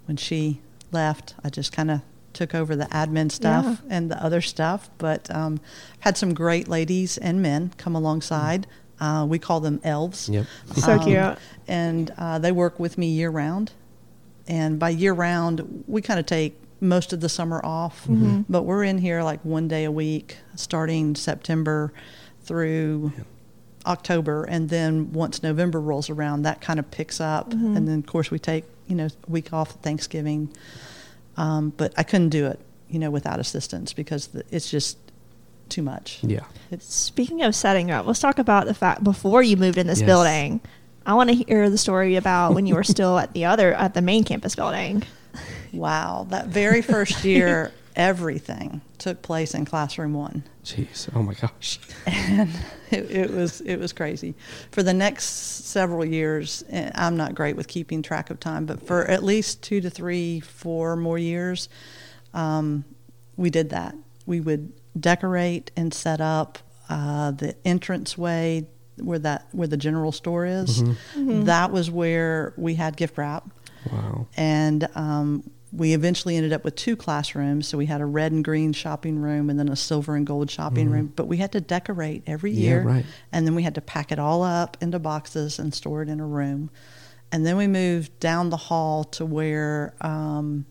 when 0.06 0.18
she 0.18 0.62
left, 0.91 1.36
I 1.44 1.50
just 1.50 1.71
kind 1.71 1.91
of 1.91 2.01
took 2.33 2.53
over 2.56 2.75
the 2.75 2.86
admin 2.86 3.31
stuff 3.31 3.65
Yeah. 3.65 3.75
and 3.89 4.12
the 4.12 4.24
other 4.24 4.41
stuff. 4.41 4.89
But 4.97 5.30
um, 5.33 5.59
had 6.00 6.18
some 6.18 6.33
great 6.33 6.68
ladies 6.68 7.18
and 7.18 7.41
men 7.41 7.71
come 7.77 7.95
alongside. 7.95 8.68
Uh, 9.00 9.25
we 9.27 9.39
call 9.39 9.59
them 9.59 9.80
elves. 9.83 10.30
Yep. 10.30 10.45
So 10.75 10.94
Um, 10.94 11.00
cute. 11.03 11.38
And 11.68 12.12
uh, 12.18 12.39
they 12.39 12.51
work 12.51 12.80
with 12.80 12.97
me 12.97 13.07
year 13.07 13.30
round. 13.30 13.71
And 14.47 14.80
by 14.80 14.89
year 14.89 15.13
round, 15.13 15.83
we 15.88 16.01
kind 16.01 16.19
of 16.19 16.25
take 16.25 16.56
most 16.81 17.13
of 17.13 17.19
the 17.19 17.30
summer 17.30 17.62
off, 17.63 18.03
Mm-hmm. 18.06 18.42
but 18.50 18.63
we're 18.63 18.83
in 18.83 18.97
here 19.00 19.21
like 19.21 19.44
one 19.44 19.68
day 19.68 19.83
a 19.83 19.92
week 19.92 20.38
starting 20.56 21.15
September 21.15 21.92
through 22.50 23.13
October. 23.86 24.44
And 24.44 24.68
then 24.69 25.13
once 25.13 25.44
November 25.44 25.80
rolls 25.80 26.10
around, 26.10 26.42
that 26.42 26.62
kind 26.62 26.80
of 26.80 26.90
picks 26.92 27.22
up. 27.22 27.51
Mm-hmm. 27.51 27.78
And 27.78 27.88
then, 27.88 28.00
of 28.00 28.07
course, 28.07 28.31
we 28.31 28.40
take, 28.40 28.66
you 28.88 28.96
know, 28.96 29.06
a 29.06 29.31
week 29.31 29.54
off 29.54 29.72
Thanksgiving. 29.84 30.50
Um, 31.38 31.69
but 31.78 31.94
I 31.96 32.01
couldn't 32.04 32.30
do 32.30 32.48
it, 32.48 32.60
you 32.90 32.98
know, 32.98 33.12
without 33.12 33.40
assistance 33.40 33.94
because 33.94 34.28
the, 34.28 34.44
it's 34.50 34.69
just 34.69 34.98
too 35.69 35.84
much. 35.84 36.19
Yeah. 36.24 36.46
It's, 36.72 36.92
Speaking 36.94 37.44
of 37.44 37.54
setting 37.54 37.92
up, 37.92 38.07
let's 38.07 38.19
talk 38.19 38.40
about 38.40 38.66
the 38.66 38.74
fact 38.74 39.04
before 39.04 39.44
you 39.44 39.56
moved 39.56 39.78
in 39.78 39.86
this 39.86 40.00
Yes. 40.00 40.07
building. 40.07 40.60
I 41.06 41.13
want 41.13 41.30
to 41.30 41.36
hear 41.36 41.69
the 41.69 41.78
story 41.78 42.16
about 42.16 42.56
when 42.56 42.66
you 42.66 42.74
were 42.74 42.84
still 42.84 43.18
at 43.24 43.34
the 43.34 43.45
other 43.45 43.74
at 43.75 43.94
the 43.94 44.02
main 44.02 44.24
campus 44.24 44.56
building. 44.56 45.04
wow. 45.72 46.25
That 46.31 46.48
very 46.48 46.81
first 46.81 47.24
year, 47.24 47.72
everything 48.00 48.81
took 48.98 49.22
place 49.22 49.54
in 49.54 49.66
classroom 49.66 50.13
one. 50.13 50.44
Jeez. 50.63 51.10
Oh 51.13 51.22
my 51.22 51.34
gosh. 51.34 51.80
and 52.07 52.50
it, 52.90 53.12
it 53.12 53.30
was 53.31 53.62
it 53.62 53.75
was 53.78 53.92
crazy. 53.94 54.34
For 54.72 54.81
the 54.81 54.94
next 54.94 55.25
several 55.66 56.06
years, 56.06 56.63
eh, 56.69 56.90
I'm 56.96 57.18
not 57.18 57.36
great 57.36 57.56
with 57.57 57.68
keeping 57.68 58.01
track 58.01 58.30
of 58.30 58.40
time, 58.40 58.66
but 58.66 58.81
for 58.88 59.06
at 59.06 59.22
least 59.24 59.62
two 59.62 59.81
to 59.81 59.90
three, 59.90 60.40
four 60.40 60.96
more 60.96 61.18
years, 61.19 61.69
um, 62.34 62.86
we 63.36 63.50
did 63.50 63.69
that. 63.72 63.96
We 64.25 64.40
would 64.40 64.72
decorate 65.00 65.72
and 65.75 65.94
set 65.94 66.22
up 66.22 66.57
uh, 66.88 67.31
the 67.31 67.56
entranceway 67.66 68.66
where 68.98 69.19
that 69.19 69.48
where 69.52 69.68
the 69.68 69.78
general 69.78 70.12
store 70.13 70.45
is. 70.45 70.81
That 71.16 71.72
was 71.72 71.92
where 71.92 72.54
we 72.57 72.75
had 72.75 72.95
gift 72.98 73.18
wrap 73.18 73.50
Wow. 73.92 74.28
and 74.36 74.88
um, 74.95 75.50
we 75.71 75.94
eventually 75.94 76.36
ended 76.36 76.51
up 76.54 76.63
with 76.63 76.75
two 76.75 76.95
classrooms. 76.95 77.68
So 77.68 77.77
we 77.77 77.86
had 77.86 78.01
a 78.01 78.06
red 78.06 78.31
and 78.31 78.44
green 78.44 78.74
shopping 78.74 79.19
room, 79.19 79.50
and 79.50 79.60
then 79.60 79.69
a 79.69 79.75
silver 79.75 80.16
and 80.16 80.25
gold 80.25 80.50
shopping 80.50 80.89
room. 80.89 81.13
But 81.16 81.27
we 81.27 81.38
had 81.38 81.51
to 81.51 81.62
decorate 81.62 82.24
every 82.25 82.51
Yeah, 82.51 82.69
year, 82.69 82.83
right. 82.83 83.06
and 83.31 83.45
then 83.45 83.56
we 83.56 83.63
had 83.63 83.75
to 83.75 83.81
pack 83.81 84.12
it 84.12 84.19
all 84.19 84.42
up 84.44 84.77
into 84.81 84.98
boxes 85.00 85.60
and 85.60 85.74
store 85.74 86.01
it 86.01 86.10
in 86.10 86.19
a 86.19 86.25
room. 86.25 86.69
And 87.31 87.45
then 87.45 87.57
we 87.57 87.68
moved 87.68 88.19
down 88.19 88.50
the 88.50 88.57
hall 88.57 89.04
to 89.04 89.25
where, 89.25 89.94
um, 90.01 90.66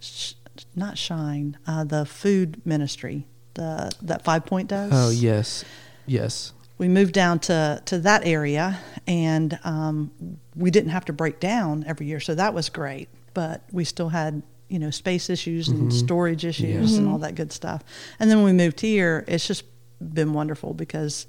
sh- 0.00 0.34
not 0.76 0.96
Shine, 0.96 1.58
uh, 1.66 1.82
the 1.82 2.06
food 2.06 2.64
ministry, 2.64 3.26
the 3.54 3.90
that 4.02 4.22
Five 4.22 4.46
Point 4.46 4.68
does 4.68 4.90
Oh, 4.94 5.10
yes. 5.10 5.64
Yes. 6.06 6.52
we 6.78 6.86
moved 6.86 7.12
down 7.14 7.40
to, 7.40 7.82
to 7.86 7.98
that 7.98 8.24
area 8.24 8.78
and 9.08 9.58
um, 9.64 10.10
we 10.54 10.70
didn't 10.70 10.90
have 10.90 11.04
to 11.06 11.12
break 11.12 11.40
down 11.40 11.82
every 11.88 12.06
year 12.06 12.20
so 12.20 12.34
that 12.36 12.54
was 12.54 12.68
great 12.68 13.08
but 13.36 13.62
we 13.70 13.84
still 13.84 14.08
had 14.08 14.42
you 14.68 14.78
know 14.78 14.90
space 14.90 15.28
issues 15.28 15.68
and 15.68 15.92
storage 15.92 16.44
issues 16.46 16.92
Yeah. 16.92 16.98
and 16.98 17.08
all 17.08 17.18
that 17.18 17.34
good 17.34 17.52
stuff 17.52 17.84
and 18.18 18.30
then 18.30 18.38
when 18.38 18.46
we 18.46 18.52
moved 18.64 18.80
here 18.80 19.24
it's 19.28 19.46
just 19.46 19.62
been 20.00 20.32
wonderful 20.32 20.72
because 20.72 21.26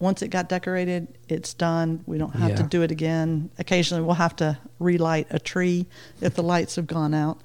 once 0.00 0.22
it 0.22 0.28
got 0.28 0.48
decorated 0.48 1.06
it's 1.28 1.54
done 1.54 2.02
we 2.04 2.18
don't 2.18 2.34
have 2.34 2.56
to 2.56 2.64
do 2.64 2.82
it 2.82 2.90
again 2.90 3.48
occasionally 3.58 4.02
we'll 4.04 4.16
have 4.26 4.34
to 4.36 4.58
relight 4.80 5.26
a 5.30 5.38
tree 5.38 5.86
if 6.20 6.34
the 6.34 6.42
lights 6.42 6.74
have 6.76 6.86
gone 6.88 7.14
out 7.14 7.38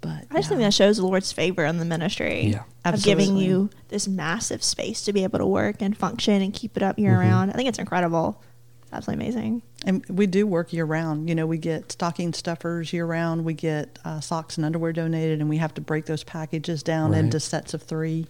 but 0.00 0.24
I 0.30 0.36
just 0.36 0.48
think 0.48 0.60
that 0.60 0.72
shows 0.72 0.98
the 0.98 1.04
Lord's 1.04 1.32
favor 1.32 1.64
in 1.64 1.78
the 1.78 1.84
ministry 1.84 2.52
Yeah. 2.52 2.62
of 2.84 3.02
giving 3.02 3.36
you 3.36 3.68
this 3.88 4.06
massive 4.06 4.62
space 4.62 5.02
to 5.06 5.12
be 5.12 5.24
able 5.24 5.40
to 5.40 5.46
work 5.46 5.82
and 5.82 5.98
function 5.98 6.40
and 6.40 6.54
keep 6.54 6.76
it 6.76 6.84
up 6.84 7.00
year 7.00 7.10
Mm-hmm. 7.14 7.20
round. 7.28 7.50
I 7.50 7.54
think 7.54 7.68
it's 7.68 7.80
incredible. 7.80 8.40
It's 8.88 8.94
absolutely 8.94 9.26
amazing. 9.26 9.62
And 9.84 10.02
we 10.08 10.26
do 10.26 10.46
work 10.46 10.72
year 10.72 10.86
round. 10.86 11.28
You 11.28 11.34
know, 11.34 11.46
we 11.46 11.58
get 11.58 11.92
stocking 11.92 12.32
stuffers 12.32 12.90
year 12.90 13.04
round. 13.04 13.44
We 13.44 13.52
get 13.52 13.98
uh, 14.02 14.20
socks 14.20 14.56
and 14.56 14.64
underwear 14.64 14.94
donated, 14.94 15.40
and 15.40 15.48
we 15.50 15.58
have 15.58 15.74
to 15.74 15.82
break 15.82 16.06
those 16.06 16.24
packages 16.24 16.82
down 16.82 17.10
Right. 17.10 17.18
into 17.18 17.38
sets 17.38 17.74
of 17.74 17.82
3 17.82 18.26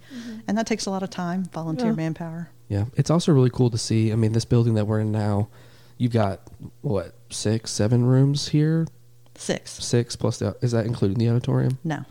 and 0.49 0.59
that 0.59 0.67
takes 0.67 0.87
a 0.87 0.91
lot 0.91 1.05
of 1.05 1.11
time, 1.11 1.45
volunteer 1.53 1.87
Yeah. 1.91 1.93
manpower. 1.93 2.51
Yeah. 2.69 2.87
It's 2.97 3.09
also 3.09 3.33
really 3.33 3.51
cool 3.51 3.71
to 3.71 3.79
see. 3.79 4.11
I 4.13 4.17
mean, 4.17 4.33
this 4.33 4.45
building 4.45 4.75
that 4.75 4.87
we're 4.89 4.99
in 5.01 5.13
now, 5.13 5.47
you've 5.97 6.13
got 6.13 6.41
what, 6.83 7.15
six, 7.31 7.71
seven 7.71 8.05
rooms 8.05 8.49
here? 8.49 8.87
Six. 9.37 9.71
Six 9.85 10.17
plus 10.17 10.39
the, 10.41 10.57
is 10.61 10.73
that 10.73 10.87
including 10.87 11.19
the 11.19 11.29
auditorium? 11.31 11.79
No, 11.85 12.05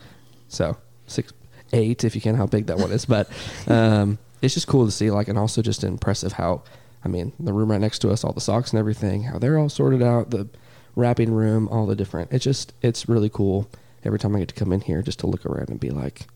So 0.48 0.78
six, 1.06 1.34
eight, 1.74 2.06
if 2.06 2.16
you 2.16 2.22
can, 2.22 2.36
how 2.36 2.46
big 2.46 2.68
that 2.68 2.78
one 2.80 2.94
is. 2.94 3.04
But 3.04 3.30
um, 3.68 4.18
it's 4.42 4.54
just 4.54 4.68
cool 4.68 4.86
to 4.86 4.92
see, 4.92 5.12
like, 5.12 5.28
and 5.28 5.38
also 5.38 5.62
just 5.62 5.84
impressive 5.84 6.32
how, 6.34 6.64
I 7.04 7.08
mean, 7.08 7.34
the 7.40 7.54
room 7.54 7.72
right 7.72 7.82
next 7.82 8.00
to 8.00 8.12
us, 8.12 8.24
all 8.24 8.34
the 8.34 8.42
socks 8.42 8.72
and 8.72 8.80
everything, 8.80 9.24
how 9.24 9.40
they're 9.40 9.58
all 9.58 9.70
sorted 9.70 10.02
out, 10.02 10.32
the 10.32 10.48
wrapping 10.96 11.32
room, 11.32 11.68
all 11.70 11.86
the 11.86 11.96
different. 11.96 12.32
It's 12.32 12.44
just, 12.44 12.74
it's 12.82 13.08
really 13.08 13.30
cool 13.30 13.70
every 14.04 14.20
time 14.20 14.36
I 14.36 14.40
get 14.40 14.50
to 14.50 14.56
come 14.56 14.74
in 14.74 14.82
here 14.82 15.02
just 15.02 15.20
to 15.20 15.28
look 15.28 15.46
around 15.46 15.70
and 15.70 15.80
be 15.80 15.90
like, 15.90 16.28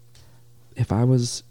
if 0.75 0.91
I 0.91 1.03
was 1.03 1.43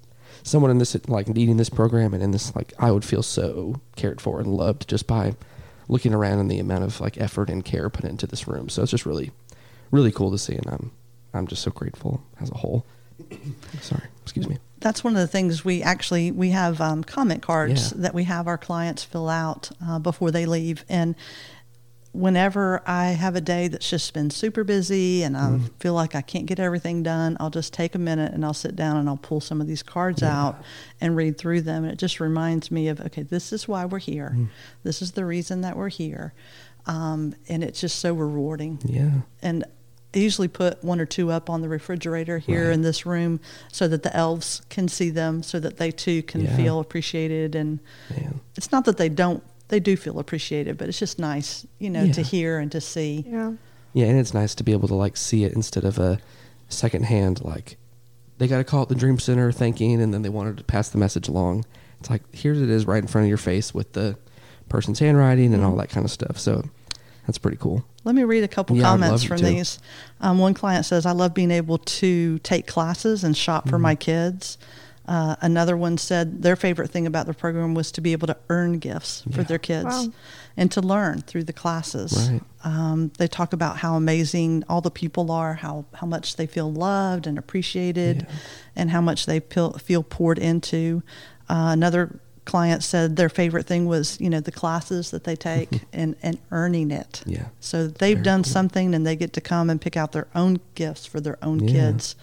someone 0.43 0.71
in 0.71 0.79
this, 0.79 0.97
like, 1.09 1.29
needing 1.29 1.57
this 1.57 1.69
program 1.69 2.15
and 2.15 2.23
in 2.23 2.31
this, 2.31 2.55
like, 2.55 2.73
I 2.79 2.91
would 2.91 3.05
feel 3.05 3.23
so 3.23 3.81
cared 3.97 4.21
for 4.21 4.41
and 4.41 4.55
loved 4.55 4.89
just 4.89 5.07
by 5.07 5.35
looking 5.89 6.15
around 6.15 6.39
and 6.39 6.51
the 6.51 6.59
amount 6.59 6.85
of, 6.85 7.01
like, 7.01 7.21
effort 7.21 7.51
and 7.51 7.65
care 7.65 7.91
put 7.91 8.05
into 8.05 8.27
this 8.27 8.47
room. 8.47 8.69
So 8.69 8.83
it's 8.83 8.93
just 8.93 9.07
really, 9.07 9.33
really 9.91 10.13
cool 10.13 10.31
to 10.31 10.39
see. 10.39 10.55
And 10.55 10.67
I'm, 10.69 10.93
I'm 11.35 11.47
just 11.47 11.63
so 11.63 11.71
grateful 11.71 12.23
as 12.41 12.51
a 12.51 12.57
whole. 12.57 12.87
Sorry, 13.81 14.05
excuse 14.23 14.49
me. 14.49 14.59
That's 14.81 15.05
one 15.05 15.15
of 15.15 15.21
the 15.21 15.27
things 15.29 15.65
we 15.65 15.83
actually 15.83 16.31
we 16.33 16.51
have 16.51 16.81
um, 16.81 17.05
comment 17.05 17.43
cards 17.43 17.93
Yeah. 17.93 18.03
that 18.03 18.15
we 18.15 18.25
have 18.25 18.47
our 18.47 18.59
clients 18.59 19.05
fill 19.05 19.29
out 19.29 19.71
uh, 19.87 19.99
before 19.99 20.31
they 20.31 20.47
leave 20.47 20.85
and 20.89 21.15
whenever 22.13 22.83
i 22.87 23.11
have 23.11 23.37
a 23.37 23.41
day 23.41 23.69
that's 23.69 23.89
just 23.89 24.13
been 24.15 24.31
super 24.31 24.65
busy 24.65 25.23
and 25.23 25.37
i 25.37 25.41
Mm-hmm. 25.43 25.67
feel 25.79 25.95
like 25.95 26.15
i 26.17 26.21
can't 26.23 26.47
get 26.47 26.59
everything 26.59 27.05
done 27.05 27.37
i'll 27.39 27.51
just 27.51 27.73
take 27.73 27.95
a 27.95 27.99
minute 27.99 28.33
and 28.33 28.45
i'll 28.45 28.53
sit 28.53 28.75
down 28.75 28.97
and 28.97 29.09
i'll 29.09 29.17
pull 29.17 29.41
some 29.41 29.61
of 29.61 29.69
these 29.69 29.83
cards 29.85 30.21
out 30.23 30.61
and 31.01 31.15
read 31.17 31.39
through 31.39 31.61
them 31.61 31.85
and 31.85 31.93
it 31.93 31.99
just 31.99 32.19
reminds 32.19 32.71
me 32.73 32.89
of 32.89 33.01
okay 33.01 33.23
this 33.23 33.53
is 33.53 33.69
why 33.69 33.85
we're 33.85 33.99
here 34.01 34.31
Mm-hmm. 34.33 34.47
this 34.83 35.03
is 35.03 35.13
the 35.13 35.25
reason 35.25 35.61
that 35.61 35.77
we're 35.77 35.89
here 35.89 36.33
um, 36.87 37.35
and 37.49 37.63
it's 37.63 37.81
just 37.81 37.99
so 38.01 38.13
rewarding 38.15 38.81
Yeah. 38.85 39.11
and 39.43 39.65
usually 40.19 40.49
put 40.49 40.83
one 40.83 41.01
or 41.01 41.07
two 41.07 41.31
up 41.31 41.49
on 41.49 41.63
the 41.63 41.69
refrigerator 41.69 42.39
here 42.39 42.67
Right. 42.67 42.75
in 42.75 42.83
this 42.83 43.07
room 43.07 43.39
so 43.71 43.87
that 43.87 44.03
the 44.03 44.15
elves 44.17 44.63
can 44.69 44.89
see 44.89 45.11
them 45.11 45.43
so 45.45 45.61
that 45.61 45.77
they 45.77 45.93
too 45.93 46.23
can 46.25 46.41
Yeah. 46.41 46.57
feel 46.57 46.81
appreciated 46.81 47.55
and 47.55 47.79
Man. 48.11 48.41
it's 48.57 48.73
not 48.73 48.85
that 48.87 48.97
they 48.97 49.09
don't 49.09 49.43
they 49.69 49.79
do 49.79 49.97
feel 49.97 50.19
appreciated 50.19 50.77
but 50.77 50.89
it's 50.89 50.99
just 50.99 51.21
nice 51.21 51.65
you 51.79 51.91
know 51.91 52.11
to 52.11 52.23
hear 52.23 52.59
and 52.59 52.73
to 52.73 52.81
see 52.81 53.25
Yeah. 53.29 53.53
Yeah, 53.93 54.07
and 54.07 54.19
it's 54.19 54.35
nice 54.35 54.55
to 54.57 54.65
be 54.65 54.73
able 54.73 54.89
to 54.89 54.95
like 54.95 55.17
see 55.17 55.45
it 55.45 55.53
instead 55.53 55.85
of 55.85 55.99
a 55.99 56.19
secondhand 56.69 57.45
like 57.45 57.77
they 58.41 58.49
got 58.49 58.57
to 58.57 58.65
call 58.65 58.85
it 58.85 58.89
the 58.89 58.95
Dream 58.95 59.19
Center 59.19 59.53
thanking, 59.53 60.01
and 60.01 60.15
then 60.15 60.23
they 60.23 60.31
wanted 60.31 60.57
to 60.57 60.65
pass 60.65 60.89
the 60.89 60.97
message 60.97 61.29
along. 61.29 61.67
It's 62.01 62.09
like 62.09 62.23
here 62.35 62.55
it 62.55 62.71
is 62.71 62.87
right 62.87 63.03
in 63.03 63.07
front 63.07 63.27
of 63.27 63.29
your 63.29 63.37
face 63.37 63.75
with 63.75 63.93
the 63.93 64.17
person's 64.71 64.99
handwriting 64.99 65.53
and 65.53 65.63
all 65.63 65.73
mm-hmm. 65.73 65.81
that 65.81 65.91
kind 65.91 66.07
of 66.07 66.11
stuff. 66.11 66.39
So 66.39 66.65
That's 67.31 67.39
pretty 67.39 67.59
cool. 67.59 67.85
Let 68.03 68.17
me 68.17 68.25
read 68.25 68.43
a 68.43 68.49
couple 68.49 68.77
Yeah, 68.77 68.83
comments 68.83 69.23
from 69.23 69.37
these. 69.39 69.79
Um, 70.21 70.41
one 70.41 70.53
client 70.53 70.85
says, 70.85 71.07
I 71.07 71.13
love 71.13 71.33
being 71.33 71.53
able 71.53 71.79
to 71.79 72.41
take 72.41 72.67
classes 72.67 73.23
and 73.23 73.37
shop 73.37 73.69
for 73.69 73.77
Mm-hmm. 73.77 73.83
my 73.83 73.95
kids. 73.95 74.59
Uh, 75.07 75.37
another 75.41 75.77
one 75.77 75.97
said 75.97 76.43
their 76.43 76.57
favorite 76.57 76.91
thing 76.91 77.07
about 77.07 77.27
the 77.27 77.35
program 77.35 77.73
was 77.75 77.93
to 77.93 78.01
be 78.01 78.11
able 78.11 78.27
to 78.27 78.37
earn 78.49 78.81
gifts 78.81 79.23
for 79.33 79.45
their 79.45 79.59
kids 79.59 79.85
Wow. 79.85 80.09
and 80.57 80.73
to 80.73 80.81
learn 80.81 81.21
through 81.21 81.45
the 81.45 81.53
classes. 81.53 82.31
Right. 82.33 82.41
Um, 82.65 83.13
they 83.19 83.29
talk 83.29 83.53
about 83.53 83.77
how 83.77 83.95
amazing 83.95 84.65
all 84.69 84.81
the 84.81 84.91
people 84.91 85.31
are, 85.31 85.55
how, 85.55 85.85
how 85.95 86.09
much 86.09 86.35
they 86.35 86.47
feel 86.49 86.73
loved 86.73 87.29
and 87.29 87.39
appreciated, 87.39 88.27
Yeah. 88.29 88.35
and 88.75 88.91
how 88.91 89.01
much 89.01 89.27
they 89.27 89.39
feel, 89.39 89.75
feel 89.75 90.03
poured 90.03 90.41
into. 90.41 91.05
Uh, 91.49 91.71
another 91.73 92.19
client 92.45 92.83
said 92.83 93.17
their 93.17 93.29
favorite 93.29 93.67
thing 93.67 93.87
was, 93.87 94.21
you 94.21 94.29
know, 94.31 94.41
the 94.41 94.51
classes 94.53 95.11
that 95.11 95.25
they 95.25 95.37
take 95.37 95.69
and, 95.93 96.17
and 96.23 96.39
earning 96.51 96.91
it. 96.91 97.23
Yeah. 97.27 97.47
So 97.61 97.87
they've 97.87 98.17
Very 98.17 98.25
done 98.25 98.43
cool. 98.43 98.53
something 98.53 98.95
and 98.95 99.07
they 99.07 99.15
get 99.17 99.33
to 99.35 99.41
come 99.41 99.71
and 99.71 99.81
pick 99.81 99.97
out 99.97 100.13
their 100.13 100.27
own 100.35 100.61
gifts 100.75 101.07
for 101.07 101.21
their 101.21 101.39
own 101.43 101.61
Yeah. 101.61 101.73
kids. 101.73 102.17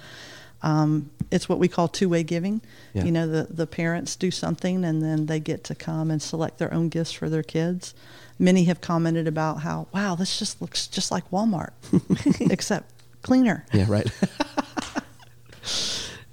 Um, 0.64 1.12
it's 1.30 1.48
what 1.48 1.60
we 1.60 1.68
call 1.68 1.88
two 1.88 2.10
way 2.10 2.24
giving. 2.24 2.62
Yeah. 2.94 3.04
You 3.06 3.12
know, 3.12 3.28
the, 3.28 3.44
the 3.50 3.68
parents 3.68 4.16
do 4.16 4.32
something 4.32 4.84
and 4.84 5.02
then 5.04 5.28
they 5.28 5.40
get 5.40 5.64
to 5.66 5.76
come 5.76 6.10
and 6.10 6.22
select 6.22 6.58
their 6.58 6.74
own 6.74 6.90
gifts 6.90 7.12
for 7.12 7.30
their 7.30 7.44
kids. 7.44 7.94
Many 8.40 8.64
have 8.66 8.82
commented 8.82 9.28
about 9.28 9.62
how, 9.62 9.88
wow, 9.94 10.16
this 10.16 10.38
just 10.40 10.62
looks 10.62 10.88
just 10.88 11.12
like 11.12 11.30
Walmart, 11.32 11.72
except 12.52 12.92
cleaner. 13.22 13.66
Yeah, 13.74 13.86
right. 13.88 14.10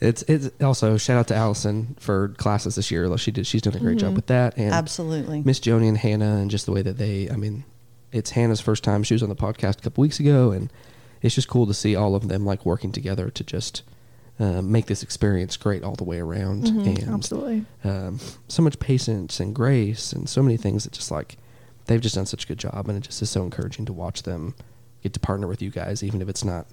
it's 0.04 0.22
it's 0.22 0.50
also 0.62 0.96
shout 0.96 1.16
out 1.18 1.28
to 1.28 1.34
Allison 1.34 1.96
for 1.98 2.28
classes 2.28 2.74
this 2.76 2.90
year. 2.90 3.16
She 3.18 3.30
did 3.30 3.46
she's 3.46 3.62
doing 3.62 3.76
a 3.76 3.80
great 3.80 3.98
job 3.98 4.14
with 4.14 4.26
that. 4.26 4.56
And 4.56 4.72
Absolutely. 4.72 5.42
Miss 5.42 5.60
Joni 5.60 5.88
and 5.88 5.98
Hannah 5.98 6.36
and 6.36 6.50
just 6.50 6.66
the 6.66 6.72
way 6.72 6.82
that 6.82 6.98
they 6.98 7.28
I 7.30 7.36
mean, 7.36 7.64
it's 8.12 8.30
Hannah's 8.30 8.60
first 8.60 8.84
time. 8.84 9.02
She 9.02 9.14
was 9.14 9.22
on 9.22 9.28
the 9.28 9.36
podcast 9.36 9.78
a 9.78 9.82
couple 9.82 10.02
weeks 10.02 10.20
ago 10.20 10.50
and 10.52 10.72
it's 11.22 11.34
just 11.34 11.48
cool 11.48 11.66
to 11.66 11.74
see 11.74 11.96
all 11.96 12.14
of 12.14 12.28
them 12.28 12.44
like 12.44 12.66
working 12.66 12.92
together 12.92 13.30
to 13.30 13.44
just 13.44 13.82
uh, 14.38 14.60
make 14.60 14.86
this 14.86 15.02
experience 15.02 15.56
great 15.56 15.82
all 15.82 15.94
the 15.94 16.04
way 16.04 16.18
around. 16.18 16.64
Mhm, 16.64 16.98
and 16.98 17.14
absolutely. 17.14 17.64
um, 17.84 18.18
so 18.48 18.62
much 18.62 18.78
patience 18.78 19.40
and 19.40 19.54
grace 19.54 20.12
and 20.12 20.28
so 20.28 20.42
many 20.42 20.56
things 20.56 20.84
that 20.84 20.92
just 20.92 21.10
like 21.10 21.36
they've 21.86 22.00
just 22.00 22.14
done 22.16 22.26
such 22.26 22.44
a 22.44 22.48
good 22.48 22.58
job 22.58 22.88
and 22.88 22.98
it 22.98 23.02
just 23.02 23.22
is 23.22 23.30
so 23.30 23.42
encouraging 23.42 23.84
to 23.86 23.92
watch 23.92 24.22
them 24.24 24.54
get 25.02 25.12
to 25.12 25.20
partner 25.20 25.46
with 25.46 25.62
you 25.62 25.70
guys 25.70 26.02
even 26.02 26.20
if 26.22 26.28
it's 26.28 26.44
not 26.44 26.66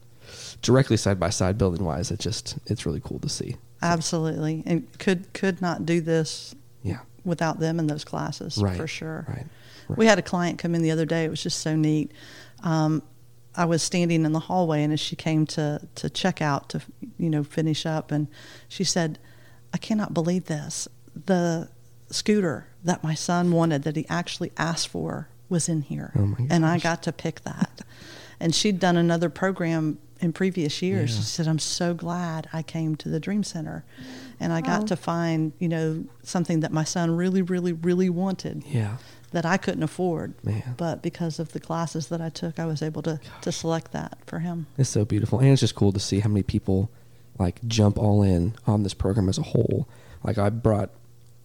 directly 0.61 0.97
side 0.97 1.19
by 1.19 1.29
side 1.29 1.57
building 1.57 1.83
wise 1.83 2.11
it 2.11 2.19
just 2.19 2.57
it's 2.67 2.85
really 2.85 3.01
cool 3.03 3.19
to 3.19 3.29
see 3.29 3.55
Absolutely. 3.83 4.61
And 4.65 4.87
could 4.99 5.33
could 5.33 5.61
not 5.61 5.85
do 5.85 6.01
this 6.01 6.53
yeah 6.83 6.99
without 7.25 7.59
them 7.59 7.79
in 7.79 7.87
those 7.87 8.03
classes 8.03 8.57
right 8.57 8.77
for 8.77 8.87
sure. 8.87 9.25
right, 9.27 9.45
right. 9.87 9.97
We 9.97 10.05
had 10.05 10.19
a 10.19 10.21
client 10.21 10.59
come 10.59 10.75
in 10.75 10.81
the 10.83 10.91
other 10.91 11.05
day. 11.05 11.25
It 11.25 11.29
was 11.29 11.41
just 11.41 11.59
so 11.59 11.75
neat. 11.75 12.11
Um, 12.63 13.01
I 13.55 13.65
was 13.65 13.83
standing 13.83 14.23
in 14.23 14.31
the 14.31 14.39
hallway, 14.39 14.83
and 14.83 14.93
as 14.93 14.99
she 14.99 15.15
came 15.15 15.45
to 15.47 15.81
to 15.95 16.09
check 16.09 16.41
out 16.41 16.69
to 16.69 16.81
you 17.17 17.29
know 17.29 17.43
finish 17.43 17.85
up, 17.85 18.11
and 18.11 18.27
she 18.67 18.83
said, 18.83 19.17
"I 19.73 19.77
cannot 19.77 20.13
believe 20.13 20.45
this. 20.45 20.87
The 21.25 21.69
scooter 22.11 22.67
that 22.83 23.03
my 23.03 23.15
son 23.15 23.51
wanted, 23.51 23.83
that 23.83 23.95
he 23.95 24.05
actually 24.09 24.51
asked 24.57 24.89
for, 24.89 25.27
was 25.49 25.67
in 25.67 25.81
here, 25.81 26.13
Oh 26.15 26.27
my 26.27 26.47
and 26.49 26.65
I 26.65 26.77
got 26.77 27.01
to 27.03 27.11
pick 27.11 27.41
that." 27.41 27.81
and 28.39 28.55
she'd 28.55 28.79
done 28.79 28.97
another 28.97 29.29
program 29.29 29.99
in 30.21 30.31
previous 30.33 30.81
years. 30.81 31.11
Yeah. 31.15 31.17
She 31.21 31.25
said, 31.25 31.47
"I'm 31.47 31.59
so 31.59 31.93
glad 31.93 32.47
I 32.53 32.61
came 32.61 32.95
to 32.97 33.09
the 33.09 33.19
Dream 33.19 33.43
Center, 33.43 33.83
and 34.39 34.53
I 34.53 34.61
Wow. 34.61 34.79
got 34.79 34.87
to 34.87 34.95
find 34.95 35.51
you 35.59 35.67
know 35.67 36.03
something 36.23 36.59
that 36.61 36.71
my 36.71 36.83
son 36.83 37.11
really, 37.11 37.41
really, 37.41 37.73
really 37.73 38.09
wanted." 38.09 38.63
yeah 38.67 38.97
that 39.33 39.45
I 39.45 39.55
couldn't 39.55 39.83
afford. 39.83 40.33
Man. 40.43 40.73
But 40.75 41.01
because 41.01 41.39
of 41.39 41.53
the 41.53 41.59
classes 41.61 42.07
that 42.09 42.19
I 42.19 42.27
took, 42.27 42.59
I 42.59 42.65
was 42.65 42.81
able 42.81 43.01
to, 43.03 43.17
to 43.43 43.49
select 43.53 43.93
that 43.93 44.17
for 44.25 44.39
him. 44.39 44.67
it's 44.77 44.89
so 44.89 45.05
beautiful 45.05 45.39
and 45.39 45.47
it's 45.47 45.61
just 45.61 45.73
cool 45.73 45.93
to 45.93 46.01
see 46.01 46.19
how 46.19 46.27
many 46.27 46.43
people 46.43 46.91
like 47.39 47.61
jump 47.65 47.97
all 47.97 48.23
in 48.23 48.55
on 48.67 48.83
this 48.83 48.93
program 48.93 49.29
as 49.29 49.37
a 49.37 49.41
whole 49.43 49.87
like 50.21 50.37
i 50.37 50.49
brought 50.49 50.89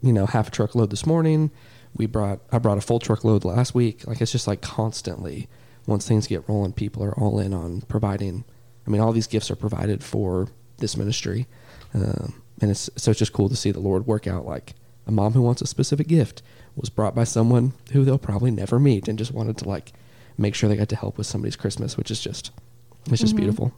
you 0.03 0.13
know 0.13 0.27
half 0.27 0.49
a 0.49 0.51
truckload 0.51 0.91
this 0.91 1.07
morning 1.07 1.49
we 1.97 2.07
brought 2.07 2.41
i 2.51 2.59
brought 2.59 2.77
a 2.77 2.81
full 2.81 2.99
truckload 2.99 3.45
last 3.45 3.73
week 3.73 4.05
like 4.09 4.21
it's 4.21 4.33
just 4.33 4.49
like 4.49 4.61
constantly 4.61 5.47
once 5.87 6.09
things 6.09 6.27
get 6.27 6.47
rolling 6.49 6.73
people 6.73 7.05
are 7.05 7.15
all 7.19 7.39
in 7.39 7.55
on 7.55 7.81
providing 7.83 8.43
i 8.87 8.91
mean 8.91 9.01
all 9.01 9.13
these 9.13 9.27
gifts 9.27 9.51
are 9.51 9.57
provided 9.57 10.03
for 10.05 10.49
this 10.79 10.97
ministry 10.97 11.47
um, 11.95 12.35
and 12.61 12.71
it's 12.71 12.89
so 12.97 13.11
it's 13.11 13.19
just 13.19 13.33
cool 13.33 13.49
to 13.49 13.57
see 13.57 13.71
the 13.71 13.81
lord 13.81 14.07
work 14.07 14.27
out 14.27 14.47
like 14.47 14.75
a 15.07 15.13
mom 15.13 15.33
who 15.33 15.43
wants 15.43 15.63
a 15.63 15.67
specific 15.67 16.07
gift 16.09 16.43
was 16.77 16.91
brought 16.91 17.15
by 17.15 17.25
someone 17.25 17.73
who 17.93 18.05
they'll 18.05 18.19
probably 18.19 18.51
never 18.51 18.79
meet 18.79 19.09
and 19.09 19.19
just 19.19 19.33
wanted 19.33 19.57
to 19.57 19.69
like 19.69 19.93
make 20.37 20.55
sure 20.55 20.69
they 20.69 20.77
got 20.77 20.89
to 20.89 20.97
help 20.97 21.17
with 21.19 21.27
somebody's 21.27 21.57
christmas 21.57 21.97
which 21.97 22.11
is 22.11 22.21
just 22.21 22.51
it's 23.11 23.21
just 23.21 23.35
Mhm. 23.35 23.39
beautiful 23.39 23.73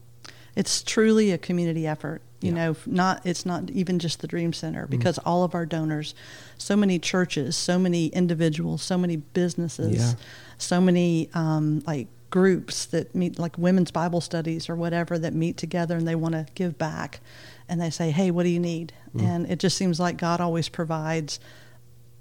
It's 0.56 0.82
truly 0.82 1.30
a 1.30 1.38
community 1.38 1.86
effort. 1.86 2.20
You 2.40 2.48
Yeah. 2.50 2.54
know, 2.54 2.76
not 2.86 3.24
it's 3.24 3.46
not 3.46 3.70
even 3.70 4.00
just 4.00 4.20
the 4.20 4.26
Dream 4.26 4.52
Center 4.52 4.86
because 4.88 5.18
all 5.18 5.44
of 5.44 5.54
our 5.54 5.64
donors, 5.66 6.14
so 6.56 6.74
many 6.74 6.98
churches, 6.98 7.54
so 7.54 7.78
many 7.78 8.06
individuals, 8.08 8.82
so 8.82 8.98
many 8.98 9.16
businesses, 9.18 9.96
Yeah. 9.98 10.14
so 10.56 10.80
many 10.80 11.28
um, 11.32 11.82
like 11.86 12.08
groups 12.30 12.84
that 12.86 13.14
meet 13.14 13.38
like 13.38 13.56
women's 13.58 13.90
Bible 13.90 14.20
studies 14.20 14.68
or 14.68 14.76
whatever 14.76 15.18
that 15.18 15.32
meet 15.34 15.56
together 15.56 15.96
and 15.96 16.06
they 16.06 16.14
want 16.14 16.34
to 16.34 16.46
give 16.54 16.76
back, 16.78 17.20
and 17.68 17.80
they 17.80 17.90
say, 17.90 18.10
"Hey, 18.10 18.30
what 18.30 18.42
do 18.42 18.48
you 18.50 18.60
need?" 18.60 18.92
Mm. 19.16 19.22
And 19.22 19.50
it 19.50 19.58
just 19.58 19.76
seems 19.76 19.98
like 19.98 20.16
God 20.16 20.40
always 20.40 20.68
provides 20.68 21.40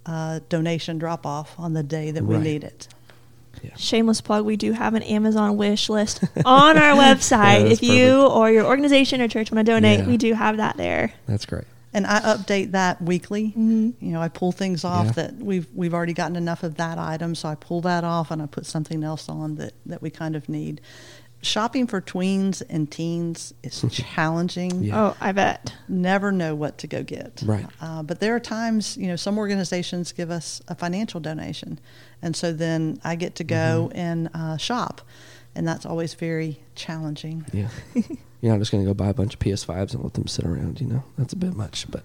a 0.06 0.42
donation 0.50 0.98
drop 0.98 1.26
off 1.26 1.54
on 1.60 1.74
the 1.74 1.84
day 1.84 2.12
that 2.12 2.24
we 2.24 2.36
Right. 2.36 2.44
need 2.44 2.64
it. 2.64 2.88
yeah 3.64 3.72
Shameless 3.76 4.22
plug, 4.22 4.46
we 4.46 4.56
do 4.56 4.72
have 4.74 4.94
an 4.94 5.04
Amazon 5.04 5.58
wish 5.58 5.90
list 5.90 6.24
on 6.46 6.78
our 6.78 6.96
website. 7.06 7.64
that's 7.68 7.82
if 7.82 7.84
you 7.84 8.22
or 8.22 8.50
your 8.52 8.66
organization 8.66 9.20
or 9.20 9.28
church 9.28 9.52
want 9.52 9.66
to 9.66 9.72
donate, 9.72 10.00
Yeah. 10.02 10.08
we 10.08 10.16
do 10.18 10.34
have 10.34 10.58
that 10.58 10.78
there. 10.78 11.12
that's 11.28 11.46
great 11.46 11.66
And 11.94 12.06
I 12.06 12.20
update 12.20 12.72
that 12.72 13.02
weekly. 13.02 13.54
Mhm. 13.58 13.94
You 14.00 14.12
know, 14.12 14.22
I 14.22 14.28
pull 14.28 14.52
things 14.52 14.84
off 14.84 15.06
Yeah. 15.08 15.12
that 15.14 15.38
we've 15.38 15.68
we've 15.74 15.94
already 15.94 16.14
gotten 16.14 16.36
enough 16.36 16.64
of 16.64 16.76
that 16.76 16.98
item, 17.00 17.34
so 17.34 17.50
I 17.50 17.56
pull 17.56 17.82
that 17.82 18.04
off 18.04 18.30
and 18.30 18.42
I 18.42 18.46
put 18.46 18.66
something 18.66 19.04
else 19.04 19.30
on 19.30 19.56
that 19.56 19.74
that 19.86 20.02
we 20.02 20.10
kind 20.10 20.36
of 20.36 20.48
need. 20.50 20.82
Shopping 21.42 21.86
for 21.88 22.02
tweens 22.02 22.62
and 22.68 22.90
teens 22.92 23.54
is 23.64 23.86
challenging. 23.92 24.84
Yeah. 24.84 25.00
Oh, 25.12 25.18
I 25.22 25.32
bet. 25.32 25.72
Never 25.88 26.32
know 26.32 26.56
what 26.56 26.80
to 26.80 26.88
go 26.88 27.04
get. 27.04 27.42
Right. 27.46 27.66
Uh, 27.80 28.02
but 28.04 28.20
there 28.20 28.36
are 28.36 28.40
times, 28.40 28.98
you 28.98 29.08
know, 29.08 29.16
some 29.16 29.38
organizations 29.38 30.12
give 30.12 30.30
us 30.32 30.62
a 30.68 30.76
financial 30.76 31.20
donation, 31.20 31.80
and 32.22 32.36
so 32.36 32.52
then 32.52 33.00
I 33.04 33.16
get 33.16 33.36
to 33.36 33.44
go 33.44 33.90
Mm-hmm. 33.92 33.98
and 34.00 34.30
uh, 34.34 34.58
shop, 34.58 35.02
and 35.56 35.68
that's 35.68 35.86
always 35.86 36.16
very 36.16 36.60
challenging. 36.76 37.46
Yeah. 37.54 37.70
You're 38.42 38.52
not 38.54 38.60
just 38.60 38.72
going 38.72 38.84
to 38.84 38.90
go 38.90 38.94
buy 38.94 39.10
a 39.10 39.14
bunch 39.14 39.34
of 39.34 39.40
PS5s 39.40 39.94
and 39.94 40.04
let 40.04 40.14
them 40.14 40.28
sit 40.28 40.46
around, 40.46 40.80
you 40.80 40.88
know? 40.88 41.04
That's 41.18 41.34
a 41.34 41.38
bit 41.38 41.56
much, 41.56 41.90
but 41.90 42.04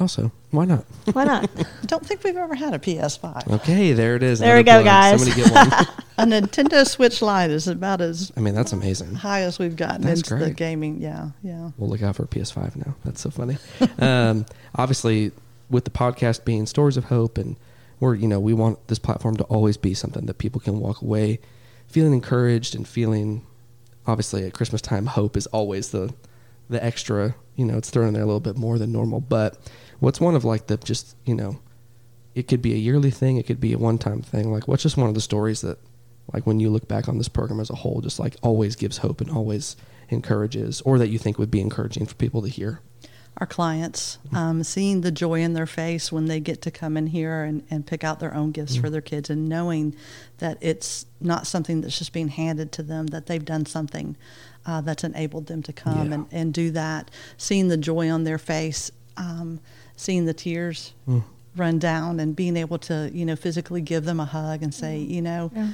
also, 0.00 0.30
why 0.50 0.66
not? 0.66 0.84
Why 1.12 1.24
not? 1.24 1.50
Don't 1.86 2.04
think 2.04 2.22
we've 2.22 2.36
ever 2.36 2.54
had 2.54 2.74
a 2.74 2.78
PS5. 2.78 3.50
Okay, 3.54 3.92
there 3.92 4.16
it 4.16 4.22
is. 4.22 4.38
There 4.38 4.56
we 4.56 4.62
go, 4.62 4.82
plug. 4.82 4.84
guys. 4.84 5.20
Somebody 5.20 5.42
get 5.42 5.52
one. 5.52 5.86
a 6.18 6.24
Nintendo 6.24 6.86
Switch 6.86 7.22
Lite 7.22 7.50
is 7.50 7.66
about 7.68 8.00
as 8.02 8.30
I 8.36 8.40
mean, 8.40 8.54
that's 8.54 8.72
amazing. 8.72 9.14
high 9.14 9.40
as 9.40 9.58
we've 9.58 9.76
gotten 9.76 10.02
That's 10.02 10.30
into 10.30 10.44
the 10.44 10.52
gaming. 10.52 11.00
Yeah, 11.00 11.30
yeah. 11.42 11.70
We'll 11.78 11.88
look 11.88 12.02
out 12.02 12.16
for 12.16 12.24
a 12.24 12.28
PS5 12.28 12.76
now. 12.76 12.94
That's 13.04 13.20
so 13.22 13.30
funny. 13.30 13.56
um, 13.98 14.44
obviously, 14.74 15.32
with 15.70 15.84
the 15.84 15.90
podcast 15.90 16.44
being 16.44 16.66
Stories 16.66 16.98
of 16.98 17.04
Hope, 17.04 17.38
and 17.38 17.56
we're, 17.98 18.14
you 18.14 18.28
know, 18.28 18.40
we 18.40 18.52
want 18.52 18.86
this 18.88 18.98
platform 18.98 19.36
to 19.38 19.44
always 19.44 19.78
be 19.78 19.94
something 19.94 20.26
that 20.26 20.38
people 20.38 20.60
can 20.60 20.78
walk 20.78 21.00
away 21.00 21.40
feeling 21.88 22.12
encouraged 22.12 22.74
and 22.74 22.86
feeling, 22.86 23.44
obviously, 24.08 24.44
at 24.44 24.54
Christmas 24.54 24.82
time, 24.82 25.06
hope 25.06 25.36
is 25.36 25.46
always 25.48 25.90
the, 25.90 26.12
the 26.68 26.82
extra, 26.82 27.36
you 27.54 27.64
know, 27.64 27.78
it's 27.78 27.90
thrown 27.90 28.08
in 28.08 28.14
there 28.14 28.22
a 28.22 28.26
little 28.26 28.40
bit 28.40 28.56
more 28.56 28.78
than 28.78 28.90
normal. 28.90 29.20
But 29.20 29.56
what's 30.00 30.20
one 30.20 30.34
of 30.34 30.44
like 30.44 30.66
the 30.66 30.78
just, 30.78 31.14
you 31.24 31.34
know, 31.34 31.60
it 32.34 32.48
could 32.48 32.62
be 32.62 32.72
a 32.72 32.76
yearly 32.76 33.10
thing, 33.10 33.36
it 33.36 33.46
could 33.46 33.60
be 33.60 33.72
a 33.72 33.78
one 33.78 33.98
time 33.98 34.22
thing. 34.22 34.50
Like, 34.50 34.66
what's 34.66 34.82
just 34.82 34.96
one 34.96 35.08
of 35.08 35.14
the 35.14 35.20
stories 35.20 35.60
that, 35.60 35.78
like, 36.32 36.46
when 36.46 36.58
you 36.58 36.70
look 36.70 36.88
back 36.88 37.08
on 37.08 37.18
this 37.18 37.28
program 37.28 37.60
as 37.60 37.70
a 37.70 37.76
whole, 37.76 38.00
just 38.00 38.18
like 38.18 38.36
always 38.42 38.76
gives 38.76 38.98
hope 38.98 39.20
and 39.20 39.30
always 39.30 39.76
encourages, 40.08 40.80
or 40.82 40.98
that 40.98 41.08
you 41.08 41.18
think 41.18 41.38
would 41.38 41.50
be 41.50 41.60
encouraging 41.60 42.06
for 42.06 42.14
people 42.14 42.42
to 42.42 42.48
hear? 42.48 42.80
Our 43.38 43.46
clients, 43.46 44.18
um, 44.32 44.64
seeing 44.64 45.02
the 45.02 45.12
joy 45.12 45.42
in 45.42 45.52
their 45.52 45.64
face 45.66 46.10
when 46.10 46.26
they 46.26 46.40
get 46.40 46.60
to 46.62 46.72
come 46.72 46.96
in 46.96 47.06
here 47.06 47.44
and, 47.44 47.62
and 47.70 47.86
pick 47.86 48.02
out 48.02 48.18
their 48.18 48.34
own 48.34 48.50
gifts 48.50 48.74
for 48.74 48.90
their 48.90 49.00
kids, 49.00 49.30
and 49.30 49.48
knowing 49.48 49.94
that 50.38 50.58
it's 50.60 51.06
not 51.20 51.46
something 51.46 51.80
that's 51.80 51.96
just 51.96 52.12
being 52.12 52.28
handed 52.28 52.72
to 52.72 52.82
them, 52.82 53.06
that 53.08 53.26
they've 53.26 53.44
done 53.44 53.64
something 53.64 54.16
uh, 54.66 54.80
that's 54.80 55.04
enabled 55.04 55.46
them 55.46 55.62
to 55.62 55.72
come 55.72 56.08
Yeah. 56.08 56.14
and, 56.14 56.26
and 56.32 56.52
do 56.52 56.72
that. 56.72 57.12
Seeing 57.36 57.68
the 57.68 57.76
joy 57.76 58.10
on 58.10 58.24
their 58.24 58.38
face, 58.38 58.90
um, 59.16 59.60
seeing 59.96 60.24
the 60.24 60.34
tears 60.34 60.92
Mm. 61.08 61.22
run 61.56 61.78
down, 61.78 62.18
and 62.18 62.34
being 62.34 62.56
able 62.56 62.78
to, 62.78 63.08
you 63.14 63.24
know, 63.24 63.36
physically 63.36 63.80
give 63.80 64.04
them 64.04 64.18
a 64.18 64.24
hug 64.24 64.64
and 64.64 64.74
say, 64.74 64.98
you 64.98 65.22
know, 65.22 65.52
Yeah. 65.54 65.68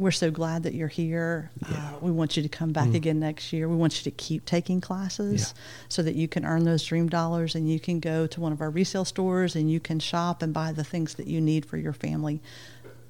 We're 0.00 0.10
so 0.10 0.30
glad 0.30 0.62
that 0.62 0.74
you're 0.74 0.88
here. 0.88 1.50
Yeah. 1.70 1.76
Uh, 1.76 1.98
we 2.00 2.10
want 2.10 2.36
you 2.36 2.42
to 2.42 2.48
come 2.48 2.72
back 2.72 2.88
Mm. 2.88 2.94
again 2.94 3.20
next 3.20 3.52
year. 3.52 3.68
We 3.68 3.76
want 3.76 3.98
you 3.98 4.10
to 4.10 4.16
keep 4.16 4.44
taking 4.46 4.80
classes 4.80 5.40
Yeah. 5.54 5.62
so 5.88 6.02
that 6.02 6.14
you 6.16 6.26
can 6.26 6.44
earn 6.44 6.64
those 6.64 6.82
dream 6.82 7.08
dollars 7.08 7.54
and 7.54 7.70
you 7.70 7.78
can 7.78 8.00
go 8.00 8.26
to 8.26 8.40
one 8.40 8.52
of 8.52 8.60
our 8.60 8.70
resale 8.70 9.04
stores 9.04 9.54
and 9.54 9.70
you 9.70 9.78
can 9.78 10.00
shop 10.00 10.42
and 10.42 10.54
buy 10.54 10.72
the 10.72 10.84
things 10.84 11.14
that 11.14 11.26
you 11.26 11.40
need 11.40 11.66
for 11.66 11.76
your 11.76 11.92
family 11.92 12.40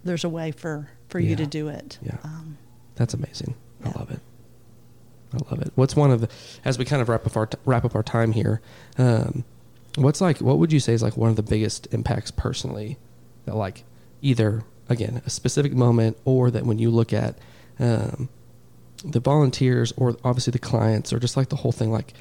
there's 0.03 0.25
a 0.25 0.29
way 0.31 0.51
for 0.51 0.89
for 1.09 1.19
you 1.21 1.37
to 1.37 1.45
do 1.47 1.69
it. 1.69 1.99
Yeah. 2.03 2.17
Um, 2.25 2.57
That's 2.97 3.13
amazing. 3.15 3.55
Yeah. 3.85 3.93
I 3.95 3.99
love 3.99 4.11
it. 4.11 4.21
I 5.35 5.37
love 5.51 5.61
it. 5.63 5.73
What's 5.75 5.95
one 5.95 6.11
of 6.11 6.23
the 6.23 6.29
as 6.65 6.79
we 6.79 6.85
kind 6.87 7.03
of 7.03 7.09
wrap 7.09 7.27
up 7.27 7.37
our 7.37 7.49
wrap 7.67 7.85
up 7.85 7.95
our 7.95 8.03
time 8.03 8.33
here? 8.33 8.61
Um, 8.99 9.45
what's 9.97 10.21
like 10.23 10.39
what 10.41 10.59
would 10.59 10.73
you 10.73 10.81
say 10.81 10.93
is 10.95 11.03
like 11.03 11.17
one 11.19 11.29
of 11.31 11.37
the 11.37 11.43
biggest 11.43 11.87
impacts 11.93 12.31
personally 12.31 12.97
that 13.45 13.55
like 13.57 13.85
either 14.23 14.65
again 14.91 15.23
a 15.25 15.31
specific 15.31 15.73
moment 15.73 16.17
or 16.25 16.51
that 16.51 16.67
when 16.67 16.79
you 16.79 16.91
look 16.91 17.13
at 17.13 17.39
um, 17.79 18.29
the 19.05 19.21
volunteers 19.21 19.93
or 19.97 20.17
obviously 20.25 20.51
the 20.51 20.59
clients 20.59 21.13
or 21.13 21.19
just 21.19 21.37
like 21.37 21.49
the 21.49 21.57
whole 21.57 21.73
thing 21.73 21.91
like 21.91 22.13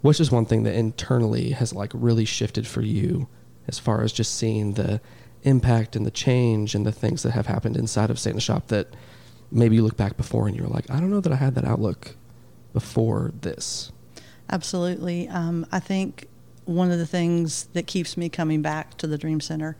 what's 0.00 0.18
just 0.18 0.32
one 0.32 0.46
thing 0.46 0.62
that 0.62 0.74
internally 0.74 1.50
has 1.50 1.72
like 1.72 1.90
really 1.94 2.24
shifted 2.24 2.66
for 2.66 2.82
you 2.82 3.28
as 3.68 3.78
far 3.78 4.02
as 4.02 4.12
just 4.12 4.34
seeing 4.34 4.74
the 4.74 5.00
impact 5.42 5.96
and 5.96 6.06
the 6.06 6.10
change 6.10 6.74
and 6.74 6.86
the 6.86 6.92
things 6.92 7.22
that 7.22 7.32
have 7.32 7.46
happened 7.46 7.76
inside 7.76 8.10
of 8.10 8.18
Santa 8.18 8.40
Shoppe 8.40 8.68
that 8.68 8.88
maybe 9.50 9.76
you 9.76 9.82
look 9.82 9.96
back 9.96 10.16
before 10.16 10.46
and 10.46 10.56
you're 10.56 10.66
like, 10.66 10.90
I 10.90 11.00
don't 11.00 11.10
know 11.10 11.20
that 11.20 11.32
I 11.32 11.36
had 11.36 11.54
that 11.54 11.64
outlook 11.64 12.16
before 12.72 13.32
this. 13.40 13.92
Absolutely. 14.50 15.28
Um, 15.28 15.66
I 15.70 15.80
think 15.80 16.26
one 16.64 16.90
of 16.90 16.98
the 16.98 17.06
things 17.06 17.64
that 17.72 17.86
keeps 17.86 18.16
me 18.16 18.28
coming 18.28 18.62
back 18.62 18.96
to 18.98 19.06
the 19.06 19.18
Dream 19.18 19.40
Center 19.40 19.76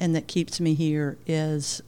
and 0.00 0.14
that 0.16 0.26
keeps 0.26 0.58
me 0.58 0.74
here 0.74 1.18
is 1.26 1.82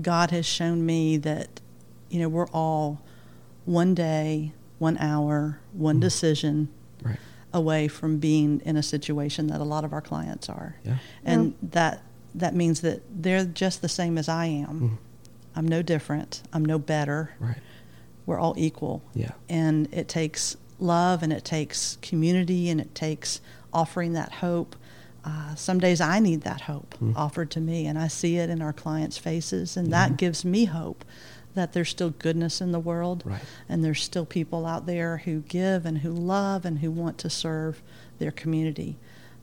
God 0.00 0.30
has 0.30 0.44
shown 0.44 0.84
me 0.84 1.16
that, 1.18 1.60
you 2.10 2.20
know, 2.20 2.28
we're 2.28 2.48
all 2.48 3.00
one 3.64 3.94
day, 3.94 4.52
one 4.78 4.98
hour, 4.98 5.58
one 5.72 5.96
Mhm. 5.96 6.00
decision 6.00 6.68
Right. 7.02 7.18
away 7.52 7.88
from 7.88 8.18
being 8.18 8.60
in 8.64 8.76
a 8.76 8.82
situation 8.82 9.46
that 9.46 9.60
a 9.60 9.64
lot 9.64 9.84
of 9.84 9.92
our 9.92 10.02
clients 10.02 10.48
are. 10.48 10.76
Yeah. 10.84 10.98
And 11.24 11.54
that 11.62 12.02
that 12.36 12.52
means 12.52 12.80
that 12.80 13.00
they're 13.22 13.44
just 13.44 13.80
the 13.80 13.88
same 13.88 14.18
as 14.18 14.28
I 14.28 14.46
am. 14.46 14.80
Mhm. 14.80 14.98
I'm 15.54 15.68
no 15.68 15.82
different. 15.82 16.42
I'm 16.52 16.64
no 16.64 16.80
better. 16.80 17.30
Right. 17.38 17.58
We're 18.26 18.40
all 18.40 18.54
equal 18.56 19.02
Yeah. 19.14 19.30
and 19.48 19.86
it 19.92 20.08
takes 20.08 20.56
love 20.80 21.22
and 21.22 21.32
it 21.32 21.44
takes 21.44 21.96
community 22.02 22.68
and 22.68 22.80
it 22.80 22.92
takes 22.92 23.40
offering 23.72 24.14
that 24.14 24.32
hope. 24.32 24.74
Uh, 25.24 25.54
some 25.54 25.78
days 25.78 26.00
I 26.00 26.18
need 26.18 26.42
that 26.42 26.62
hope 26.62 26.94
Mm. 27.00 27.14
offered 27.16 27.50
to 27.52 27.60
me, 27.60 27.86
and 27.86 27.98
I 27.98 28.08
see 28.08 28.36
it 28.36 28.50
in 28.50 28.60
our 28.60 28.72
clients' 28.74 29.16
faces, 29.18 29.76
and 29.76 29.90
that 29.92 30.16
gives 30.18 30.44
me 30.44 30.66
hope 30.66 31.04
that 31.54 31.72
there's 31.72 31.88
still 31.88 32.10
goodness 32.10 32.60
in 32.60 32.72
the 32.72 32.80
world, 32.80 33.22
Right. 33.24 33.40
and 33.68 33.82
there's 33.82 34.02
still 34.02 34.26
people 34.26 34.66
out 34.66 34.86
there 34.86 35.18
who 35.18 35.40
give 35.40 35.86
and 35.86 35.98
who 35.98 36.10
love 36.12 36.64
and 36.66 36.80
who 36.80 36.90
want 36.90 37.16
to 37.18 37.30
serve 37.30 37.80
their 38.18 38.32
community. 38.32 38.98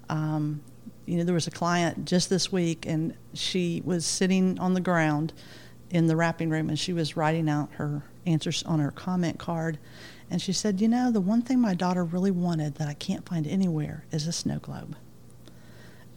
Um, 0.10 0.62
you 1.06 1.18
know, 1.18 1.24
there 1.24 1.34
was 1.34 1.48
a 1.48 1.52
client 1.52 2.06
just 2.06 2.30
this 2.30 2.52
week, 2.52 2.86
and 2.86 3.14
she 3.34 3.82
was 3.84 4.06
sitting 4.06 4.60
on 4.60 4.74
the 4.76 4.82
ground 4.82 5.34
in 5.90 6.08
the 6.08 6.16
wrapping 6.16 6.50
room, 6.50 6.70
and 6.70 6.78
she 6.78 6.94
was 6.94 7.18
writing 7.18 7.50
out 7.50 7.70
her 7.74 8.04
answers 8.26 8.62
on 8.64 8.80
her 8.80 8.92
comment 8.92 9.40
card. 9.40 9.80
And 10.30 10.42
she 10.42 10.54
said, 10.54 10.80
You 10.80 10.88
know, 10.88 11.12
the 11.12 11.20
one 11.22 11.42
thing 11.42 11.60
my 11.60 11.74
daughter 11.74 12.04
really 12.06 12.32
wanted 12.32 12.76
that 12.76 12.88
I 12.88 12.94
can't 12.94 13.28
find 13.28 13.48
anywhere 13.48 14.06
is 14.12 14.28
a 14.28 14.32
snow 14.32 14.60
globe. 14.60 14.96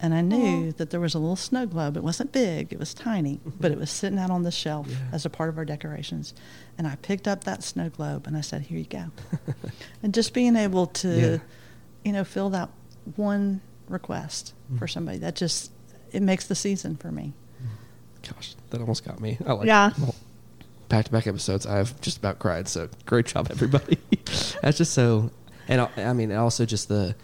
And 0.00 0.12
I 0.12 0.20
knew 0.20 0.68
Aw. 0.68 0.72
that 0.78 0.90
there 0.90 1.00
was 1.00 1.14
a 1.14 1.18
little 1.18 1.36
snow 1.36 1.66
globe. 1.66 1.96
It 1.96 2.02
wasn't 2.02 2.32
big, 2.32 2.72
it 2.72 2.78
was 2.78 2.92
tiny, 2.92 3.40
but 3.60 3.70
it 3.70 3.78
was 3.78 3.90
sitting 3.90 4.18
out 4.18 4.30
on 4.30 4.42
the 4.42 4.50
shelf 4.50 4.86
Yeah. 4.90 4.96
as 5.12 5.24
a 5.24 5.30
part 5.30 5.48
of 5.48 5.56
our 5.56 5.64
decorations. 5.64 6.34
And 6.76 6.86
I 6.86 6.96
picked 6.96 7.26
up 7.28 7.44
that 7.44 7.62
snow 7.62 7.88
globe 7.88 8.26
and 8.26 8.36
I 8.36 8.40
said, 8.40 8.62
Here 8.62 8.78
you 8.78 8.84
go. 8.84 9.06
and 10.02 10.12
just 10.12 10.34
being 10.34 10.56
able 10.56 10.86
to, 10.88 11.08
Yeah. 11.20 11.38
you 12.04 12.12
know, 12.12 12.24
fill 12.24 12.50
that 12.50 12.68
one 13.16 13.60
request 13.88 14.52
for 14.78 14.86
Mhm. 14.86 14.90
somebody, 14.90 15.18
that 15.18 15.36
just, 15.36 15.70
it 16.12 16.22
makes 16.22 16.46
the 16.46 16.54
season 16.54 16.96
for 16.96 17.12
me. 17.12 17.32
Gosh, 18.28 18.56
that 18.70 18.80
almost 18.80 19.04
got 19.04 19.20
me. 19.20 19.38
I 19.46 19.52
like 19.52 19.66
Yeah. 19.66 19.90
back 20.88 21.04
to 21.06 21.12
back 21.12 21.26
episodes. 21.26 21.66
I've 21.66 21.98
just 22.00 22.18
about 22.18 22.38
cried. 22.40 22.68
So 22.68 22.88
great 23.06 23.26
job, 23.26 23.48
everybody. 23.50 23.98
That's 24.62 24.78
just 24.78 24.92
so, 24.92 25.30
and 25.68 25.80
I, 25.80 25.88
I 25.98 26.12
mean, 26.14 26.32
also 26.32 26.64
just 26.66 26.88
the, 26.88 27.14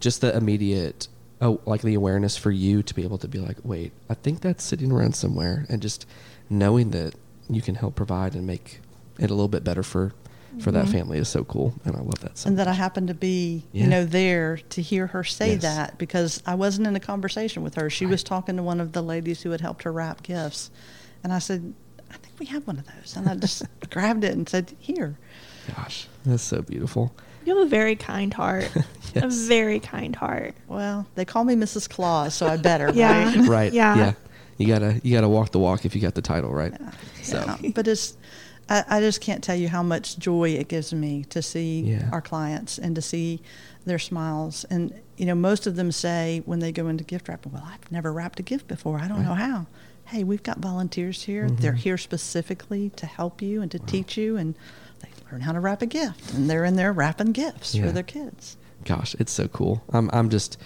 just 0.00 0.20
the 0.20 0.34
immediate, 0.36 1.08
oh, 1.42 1.60
like 1.66 1.82
the 1.82 1.94
awareness 1.94 2.36
for 2.36 2.50
you 2.50 2.82
to 2.82 2.94
be 2.94 3.02
able 3.02 3.18
to 3.18 3.28
be 3.28 3.38
like, 3.38 3.58
wait, 3.64 3.92
I 4.08 4.14
think 4.14 4.40
that's 4.40 4.64
sitting 4.64 4.90
around 4.92 5.14
somewhere, 5.14 5.66
and 5.68 5.82
just 5.82 6.06
knowing 6.48 6.90
that 6.92 7.14
you 7.50 7.60
can 7.60 7.74
help 7.74 7.96
provide 7.96 8.34
and 8.34 8.46
make 8.46 8.80
it 9.18 9.30
a 9.30 9.34
little 9.34 9.48
bit 9.48 9.64
better 9.64 9.82
for, 9.82 10.12
for 10.60 10.70
that 10.70 10.86
Mhm. 10.86 10.92
family 10.92 11.18
is 11.18 11.28
so 11.28 11.44
cool, 11.44 11.74
and 11.84 11.96
I 11.96 12.00
love 12.00 12.20
that. 12.20 12.38
So 12.38 12.48
and 12.48 12.58
that 12.58 12.68
I 12.68 12.72
happened 12.74 13.08
to 13.08 13.14
be, 13.14 13.64
Yeah. 13.72 13.84
you 13.84 13.90
know, 13.90 14.04
there 14.04 14.58
to 14.70 14.80
hear 14.82 15.08
her 15.08 15.24
say 15.24 15.52
Yes. 15.54 15.62
that 15.62 15.98
because 15.98 16.42
I 16.46 16.54
wasn't 16.54 16.86
in 16.86 16.94
a 16.96 17.00
conversation 17.00 17.62
with 17.62 17.74
her. 17.74 17.90
She 17.90 18.06
was 18.06 18.22
talking 18.22 18.56
to 18.56 18.62
one 18.62 18.80
of 18.80 18.92
the 18.92 19.02
ladies 19.02 19.42
who 19.42 19.50
had 19.50 19.60
helped 19.60 19.82
her 19.82 19.92
wrap 19.92 20.22
gifts, 20.22 20.70
and 21.24 21.32
I 21.32 21.38
said, 21.40 21.74
"I 22.10 22.16
think 22.18 22.38
we 22.38 22.46
have 22.46 22.66
one 22.66 22.78
of 22.78 22.84
those," 22.86 23.16
and 23.16 23.28
I 23.28 23.34
just 23.34 23.64
grabbed 23.90 24.22
it 24.24 24.32
and 24.34 24.48
said, 24.48 24.74
"Here." 24.78 25.18
Gosh, 25.76 26.06
that's 26.24 26.42
so 26.42 26.62
beautiful. 26.62 27.12
You 27.44 27.56
have 27.56 27.66
a 27.66 27.70
very 27.70 27.96
kind 27.96 28.32
heart. 28.34 28.70
Yes. 29.14 29.24
A 29.24 29.46
very 29.46 29.78
kind 29.78 30.16
heart. 30.16 30.54
Well, 30.68 31.06
they 31.16 31.26
call 31.26 31.44
me 31.44 31.54
Mrs. 31.54 31.86
Claus, 31.86 32.34
so 32.34 32.46
I 32.46 32.56
better, 32.56 32.90
Yeah. 32.94 33.24
right? 33.26 33.36
right. 33.46 33.70
Yeah. 33.70 33.94
Yeah. 33.94 34.12
You 34.56 34.66
gotta 34.66 35.00
you 35.04 35.12
gotta 35.14 35.28
walk 35.28 35.50
the 35.50 35.58
walk 35.58 35.84
if 35.84 35.94
you 35.94 36.00
got 36.00 36.14
the 36.14 36.22
title, 36.22 36.50
right? 36.50 36.72
So 37.22 37.44
Yeah. 37.60 37.72
But 37.74 37.88
it's, 37.88 38.16
I, 38.70 38.84
I 38.88 39.00
just 39.00 39.20
can't 39.20 39.44
tell 39.44 39.54
you 39.54 39.68
how 39.68 39.82
much 39.82 40.16
joy 40.18 40.50
it 40.50 40.68
gives 40.68 40.94
me 40.94 41.24
to 41.24 41.42
see 41.42 41.80
Yeah. 41.82 42.08
our 42.10 42.22
clients 42.22 42.78
and 42.78 42.94
to 42.94 43.02
see 43.02 43.42
their 43.84 43.98
smiles. 43.98 44.64
And, 44.70 44.94
you 45.18 45.26
know, 45.26 45.34
most 45.34 45.66
of 45.66 45.76
them 45.76 45.92
say 45.92 46.40
when 46.46 46.60
they 46.60 46.72
go 46.72 46.88
into 46.88 47.04
gift 47.04 47.28
wrapping, 47.28 47.52
well, 47.52 47.64
I've 47.66 47.92
never 47.92 48.14
wrapped 48.14 48.40
a 48.40 48.42
gift 48.42 48.66
before. 48.66 48.98
I 48.98 49.08
don't 49.08 49.18
Right. 49.18 49.26
know 49.26 49.34
how. 49.34 49.66
Hey, 50.06 50.24
we've 50.24 50.42
got 50.42 50.56
volunteers 50.58 51.24
here. 51.24 51.50
They're 51.50 51.72
Mhm. 51.74 51.76
here 51.76 51.98
specifically 51.98 52.88
to 52.96 53.04
help 53.04 53.42
you 53.42 53.60
and 53.60 53.70
to 53.72 53.78
Wow. 53.78 53.84
teach 53.88 54.16
you. 54.16 54.38
And 54.38 54.54
they 54.54 54.91
learn 55.32 55.40
how 55.40 55.52
to 55.52 55.60
wrap 55.60 55.82
a 55.82 55.86
gift. 55.86 56.34
And 56.34 56.48
they're 56.48 56.64
in 56.64 56.76
there 56.76 56.92
wrapping 56.92 57.32
gifts 57.32 57.74
Yeah. 57.74 57.86
for 57.86 57.92
their 57.92 58.02
kids. 58.02 58.56
gosh, 58.84 59.14
it's 59.20 59.30
so 59.32 59.46
cool. 59.48 59.82
I'm 59.92 60.10
I'm 60.12 60.28
just 60.28 60.56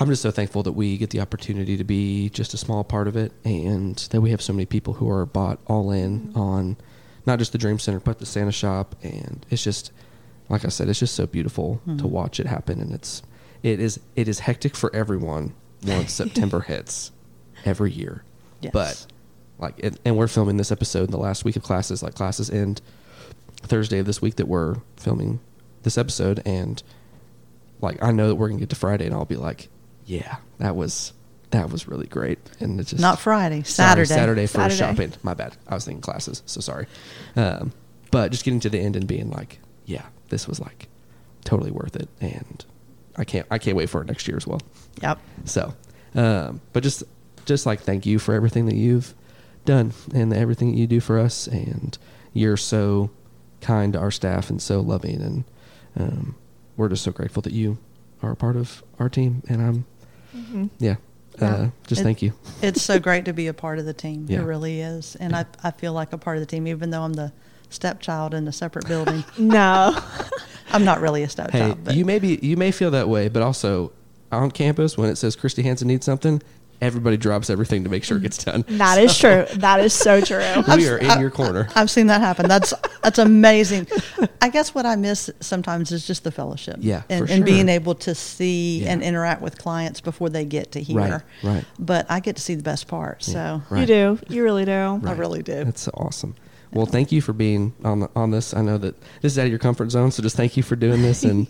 I'm 0.00 0.08
just 0.08 0.22
so 0.22 0.30
thankful 0.30 0.62
that 0.64 0.72
we 0.72 0.96
get 0.96 1.10
the 1.10 1.20
opportunity 1.20 1.76
to 1.76 1.84
be 1.84 2.28
just 2.30 2.54
a 2.54 2.56
small 2.56 2.82
part 2.84 3.06
of 3.08 3.16
it 3.16 3.32
and 3.44 3.96
that 4.10 4.20
we 4.20 4.30
have 4.30 4.40
so 4.42 4.52
many 4.52 4.66
people 4.66 4.94
who 4.94 5.08
are 5.10 5.26
bought 5.26 5.58
all 5.66 5.90
in 5.92 6.28
Mhm. 6.32 6.36
on 6.36 6.76
not 7.26 7.38
just 7.40 7.50
the 7.52 7.58
Dream 7.58 7.78
Center 7.80 8.00
but 8.00 8.18
the 8.20 8.26
Santa 8.26 8.50
Shoppe 8.52 8.94
and 9.02 9.44
it's 9.50 9.62
just 9.64 9.90
like 10.48 10.64
I 10.64 10.68
said, 10.68 10.88
it's 10.88 10.98
just 11.00 11.14
so 11.14 11.26
beautiful 11.26 11.80
to 11.86 11.90
Mhm. 12.04 12.10
watch 12.10 12.38
it 12.38 12.46
happen 12.46 12.80
and 12.80 12.92
it's 12.92 13.22
it 13.64 13.80
is 13.80 13.98
it 14.14 14.28
is 14.28 14.38
hectic 14.40 14.76
for 14.76 14.94
everyone 14.94 15.54
once 15.86 16.12
September 16.22 16.60
hits 16.60 17.10
every 17.64 17.90
year. 17.92 18.22
Yes. 18.60 18.72
But 18.72 19.06
like 19.58 19.80
and, 19.82 19.98
and 20.04 20.16
we're 20.16 20.28
filming 20.28 20.56
this 20.56 20.70
episode 20.70 21.04
in 21.06 21.10
the 21.10 21.18
last 21.18 21.44
week 21.44 21.56
of 21.56 21.62
classes, 21.64 22.00
like 22.02 22.14
classes 22.14 22.48
end 22.48 22.80
Thursday 23.66 23.98
of 23.98 24.06
this 24.06 24.20
week 24.22 24.36
that 24.36 24.46
we're 24.48 24.76
filming 24.96 25.40
this 25.82 25.98
episode 25.98 26.40
and 26.46 26.82
like 27.80 28.02
I 28.02 28.10
know 28.12 28.28
that 28.28 28.36
we're 28.36 28.48
gonna 28.48 28.60
get 28.60 28.70
to 28.70 28.76
Friday 28.76 29.06
and 29.06 29.14
I'll 29.14 29.24
be 29.24 29.36
like, 29.36 29.68
Yeah, 30.06 30.36
that 30.58 30.76
was 30.76 31.12
that 31.50 31.70
was 31.70 31.86
really 31.86 32.06
great. 32.06 32.38
And 32.60 32.80
it's 32.80 32.90
just 32.90 33.00
Not 33.02 33.18
Friday, 33.20 33.62
Sorry, 33.62 34.04
Saturday. 34.06 34.06
Saturday 34.08 34.46
for 34.46 34.52
Saturday. 34.58 34.76
shopping. 34.76 35.12
My 35.22 35.34
bad. 35.34 35.56
I 35.68 35.74
was 35.74 35.84
thinking 35.84 36.00
classes, 36.00 36.42
so 36.46 36.60
sorry. 36.60 36.86
Um, 37.36 37.72
but 38.10 38.30
just 38.32 38.44
getting 38.44 38.60
to 38.60 38.70
the 38.70 38.78
end 38.80 38.96
and 38.96 39.06
being 39.06 39.30
like, 39.30 39.58
Yeah, 39.84 40.06
this 40.30 40.48
was 40.48 40.60
like 40.60 40.88
totally 41.44 41.70
worth 41.70 41.94
it 41.96 42.08
and 42.22 42.64
I 43.16 43.24
can't 43.24 43.46
I 43.50 43.58
can't 43.58 43.76
wait 43.76 43.88
for 43.90 44.00
it 44.02 44.06
next 44.08 44.26
year 44.26 44.36
as 44.36 44.46
well. 44.46 44.60
Yep. 45.02 45.18
So, 45.44 45.74
um, 46.14 46.60
but 46.72 46.82
just 46.82 47.04
just 47.44 47.66
like 47.66 47.80
thank 47.80 48.06
you 48.06 48.18
for 48.18 48.34
everything 48.34 48.66
that 48.66 48.74
you've 48.76 49.14
done 49.64 49.92
and 50.14 50.32
everything 50.32 50.72
that 50.72 50.78
you 50.78 50.86
do 50.86 50.98
for 51.00 51.18
us, 51.18 51.46
and 51.46 51.96
you're 52.32 52.56
so 52.56 53.10
kind 53.64 53.92
to 53.94 53.98
our 53.98 54.10
staff 54.10 54.50
and 54.50 54.60
so 54.62 54.80
loving, 54.80 55.20
and 55.20 55.44
um, 55.98 56.36
we're 56.76 56.88
just 56.88 57.02
so 57.02 57.10
grateful 57.12 57.42
that 57.42 57.52
you 57.52 57.78
are 58.22 58.30
a 58.32 58.36
part 58.36 58.56
of 58.56 58.82
our 58.98 59.08
team. 59.08 59.42
And 59.48 59.60
I'm, 59.62 59.84
Mhm. 60.36 60.70
yeah, 60.78 60.96
uh, 61.40 61.68
just 61.86 62.00
It- 62.00 62.04
thank 62.04 62.22
you. 62.22 62.32
it's 62.62 62.82
so 62.82 62.98
great 63.00 63.24
to 63.24 63.32
be 63.32 63.46
a 63.46 63.54
part 63.54 63.78
of 63.78 63.84
the 63.86 63.92
team. 63.92 64.26
Yeah. 64.28 64.40
It 64.40 64.44
really 64.44 64.80
is. 64.80 65.16
And 65.20 65.34
I, 65.34 65.46
I 65.62 65.70
feel 65.70 65.92
like 65.92 66.12
a 66.12 66.18
part 66.18 66.36
of 66.36 66.40
the 66.42 66.46
team, 66.46 66.66
even 66.66 66.90
though 66.90 67.02
I'm 67.02 67.12
the 67.14 67.32
stepchild 67.70 68.34
in 68.34 68.46
a 68.48 68.52
separate 68.52 68.86
building. 68.86 69.24
No. 69.38 69.96
I'm 70.72 70.84
not 70.84 71.00
really 71.00 71.22
a 71.22 71.26
Hey, 71.26 71.30
stepchild. 71.30 71.84
but 71.84 71.94
you 71.94 72.04
may 72.04 72.18
be 72.18 72.38
you 72.42 72.56
may 72.56 72.70
feel 72.72 72.90
that 72.90 73.08
way, 73.08 73.28
but 73.28 73.42
also 73.42 73.92
on 74.32 74.50
campus 74.50 74.98
when 74.98 75.08
it 75.08 75.16
says 75.16 75.36
Christy 75.36 75.62
Hansen 75.62 75.86
needs 75.86 76.04
something, 76.04 76.42
everybody 76.80 77.16
drops 77.16 77.50
everything 77.50 77.84
to 77.84 77.90
make 77.90 78.04
sure 78.04 78.16
it 78.16 78.22
gets 78.22 78.42
done. 78.44 78.64
That 78.68 78.98
is 78.98 79.16
true. 79.18 79.46
That 79.54 79.80
is 79.80 79.92
so 79.92 80.20
true. 80.20 80.42
We 80.76 80.88
are 80.88 80.98
in 80.98 81.20
your 81.20 81.30
corner. 81.30 81.68
I've 81.74 81.90
seen 81.90 82.08
that 82.08 82.20
happen. 82.20 82.48
That's 82.48 82.74
that's 83.02 83.18
amazing. 83.18 83.86
I 84.42 84.48
guess 84.48 84.74
what 84.74 84.86
I 84.86 84.96
miss 84.96 85.30
sometimes 85.40 85.92
is 85.92 86.06
just 86.06 86.24
the 86.24 86.30
fellowship. 86.32 86.76
Yeah, 86.80 87.02
and, 87.08 87.26
for 87.26 87.32
and 87.32 87.44
being 87.44 87.68
able 87.68 87.94
to 87.96 88.14
see 88.14 88.80
Yeah. 88.82 88.92
and 88.92 89.02
interact 89.02 89.40
with 89.42 89.58
clients 89.58 90.00
before 90.00 90.30
they 90.30 90.44
get 90.44 90.72
to 90.72 90.80
here. 90.82 90.96
Right, 90.96 91.22
right. 91.42 91.64
But 91.78 92.10
I 92.10 92.20
get 92.20 92.36
to 92.36 92.42
see 92.42 92.54
the 92.54 92.62
best 92.62 92.88
part. 92.88 93.22
So 93.22 93.62
Yeah, 93.70 93.80
You 93.80 93.86
do. 93.86 94.18
You 94.28 94.42
really 94.42 94.64
do. 94.64 95.00
I 95.04 95.12
really 95.12 95.42
do. 95.42 95.64
That's 95.64 95.82
so 95.82 95.92
awesome. 95.94 96.34
Well, 96.72 96.86
thank 96.86 97.12
you 97.12 97.20
for 97.22 97.32
being 97.32 97.72
on 97.84 98.00
the, 98.00 98.10
on 98.16 98.32
this. 98.32 98.52
I 98.52 98.60
know 98.60 98.78
that 98.78 98.96
this 99.22 99.32
is 99.32 99.38
out 99.38 99.44
of 99.44 99.50
your 99.50 99.60
comfort 99.60 99.90
zone, 99.92 100.10
so 100.10 100.22
just 100.24 100.36
thank 100.36 100.56
you 100.56 100.62
for 100.64 100.76
doing 100.76 101.02
this. 101.02 101.24
And 101.30 101.46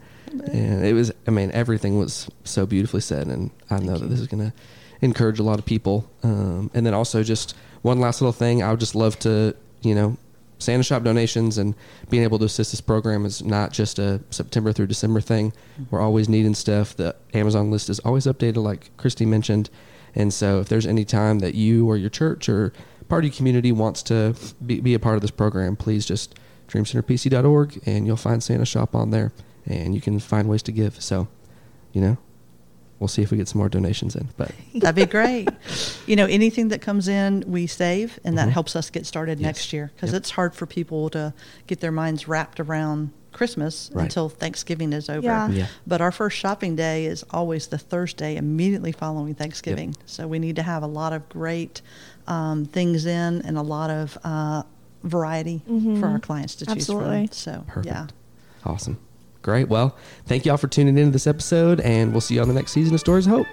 and 0.52 0.84
it 0.84 0.94
was, 0.94 1.12
I 1.28 1.30
mean, 1.30 1.52
everything 1.52 1.96
was 1.96 2.28
so 2.42 2.66
beautifully 2.66 3.00
said, 3.00 3.28
and 3.28 3.50
I 3.70 3.78
know 3.78 3.96
that 3.96 4.08
this 4.08 4.18
is 4.18 4.26
gonna 4.26 4.52
encourage 5.00 5.38
a 5.38 5.42
lot 5.42 5.58
of 5.58 5.64
people. 5.64 6.10
Um, 6.22 6.70
and 6.74 6.84
then 6.86 6.94
also 6.94 7.22
just 7.22 7.54
one 7.82 8.00
last 8.00 8.20
little 8.20 8.32
thing, 8.32 8.62
I 8.62 8.70
would 8.70 8.80
just 8.80 8.94
love 8.94 9.18
to, 9.20 9.54
you 9.82 9.94
know, 9.94 10.16
Santa 10.58 10.82
Shoppe 10.82 11.04
donations 11.04 11.58
and 11.58 11.74
being 12.08 12.22
able 12.22 12.38
to 12.38 12.44
assist 12.44 12.72
this 12.72 12.80
program 12.80 13.26
is 13.26 13.42
not 13.42 13.72
just 13.72 13.98
a 13.98 14.20
September 14.30 14.72
through 14.72 14.86
December 14.86 15.20
thing. 15.20 15.52
We're 15.90 16.00
always 16.00 16.28
needing 16.28 16.54
stuff. 16.54 16.96
The 16.96 17.14
Amazon 17.34 17.70
list 17.70 17.90
is 17.90 17.98
always 18.00 18.24
updated, 18.24 18.62
like 18.62 18.96
Christy 18.96 19.26
mentioned. 19.26 19.68
And 20.14 20.32
so, 20.32 20.60
if 20.60 20.68
there's 20.68 20.86
any 20.86 21.04
time 21.04 21.40
that 21.40 21.54
you 21.54 21.88
or 21.88 21.96
your 21.96 22.08
church 22.08 22.48
or 22.48 22.72
part 23.08 23.24
of 23.24 23.30
your 23.30 23.36
community 23.36 23.72
wants 23.72 24.02
to 24.04 24.34
be, 24.64 24.80
be 24.80 24.94
a 24.94 24.98
part 24.98 25.16
of 25.16 25.22
this 25.22 25.32
program, 25.32 25.76
please 25.76 26.06
just 26.06 26.38
dreamcenterpc.org 26.68 27.80
and 27.84 28.06
you'll 28.06 28.16
find 28.16 28.42
Santa 28.42 28.64
Shoppe 28.64 28.94
on 28.94 29.10
there 29.10 29.32
and 29.66 29.94
you 29.94 30.00
can 30.00 30.18
find 30.18 30.48
ways 30.48 30.62
to 30.62 30.72
give. 30.72 31.02
So, 31.02 31.28
you 31.92 32.00
know, 32.00 32.16
we'll 32.98 33.08
see 33.08 33.22
if 33.22 33.30
we 33.30 33.36
get 33.36 33.48
some 33.48 33.58
more 33.58 33.68
donations 33.68 34.14
in. 34.16 34.28
But 34.36 34.52
That'd 34.74 34.94
be 34.96 35.06
great. 35.10 35.48
you 36.06 36.16
know, 36.16 36.26
anything 36.26 36.68
that 36.68 36.80
comes 36.80 37.08
in, 37.08 37.44
we 37.46 37.66
save, 37.66 38.18
and 38.24 38.38
that 38.38 38.48
Mhm. 38.48 38.52
helps 38.52 38.76
us 38.76 38.90
get 38.90 39.06
started 39.06 39.40
Yes. 39.40 39.46
next 39.46 39.72
year 39.72 39.90
because 39.94 40.12
Yep. 40.12 40.18
it's 40.20 40.30
hard 40.30 40.54
for 40.54 40.66
people 40.66 41.10
to 41.10 41.34
get 41.66 41.80
their 41.80 41.92
minds 41.92 42.28
wrapped 42.28 42.60
around 42.60 43.10
Christmas 43.32 43.90
Right. 43.92 44.04
until 44.04 44.28
Thanksgiving 44.28 44.92
is 44.92 45.08
over. 45.10 45.26
Yeah. 45.26 45.48
Yeah. 45.48 45.66
But 45.86 46.00
our 46.00 46.12
first 46.12 46.36
shopping 46.36 46.76
day 46.76 47.06
is 47.06 47.24
always 47.32 47.66
the 47.66 47.78
Thursday 47.78 48.36
immediately 48.36 48.92
following 48.92 49.34
Thanksgiving. 49.34 49.96
So 50.06 50.28
we 50.28 50.38
need 50.38 50.54
to 50.56 50.62
have 50.62 50.82
a 50.84 50.86
lot 50.86 51.12
of 51.12 51.28
great 51.28 51.82
um, 52.28 52.64
things 52.64 53.04
in 53.06 53.42
and 53.42 53.58
a 53.58 53.62
lot 53.62 53.90
of 53.90 54.16
uh, 54.24 54.62
variety 55.02 55.62
Mhm. 55.68 56.00
for 56.00 56.06
our 56.06 56.18
clients 56.20 56.54
to 56.54 56.64
choose 56.66 56.86
from. 56.86 57.26
So, 57.32 57.64
Perfect. 57.66 57.86
yeah. 57.86 58.06
awesome. 58.64 58.96
Great. 59.44 59.68
Well, 59.68 59.94
thank 60.24 60.46
you 60.46 60.52
all 60.52 60.56
for 60.56 60.68
tuning 60.68 60.96
into 60.96 61.10
this 61.10 61.26
episode 61.26 61.78
and 61.80 62.12
we'll 62.12 62.22
see 62.22 62.36
you 62.36 62.40
on 62.40 62.48
the 62.48 62.54
next 62.54 62.72
season 62.72 62.94
of 62.94 63.00
Stories 63.00 63.26
of 63.26 63.32
Hope. 63.32 63.46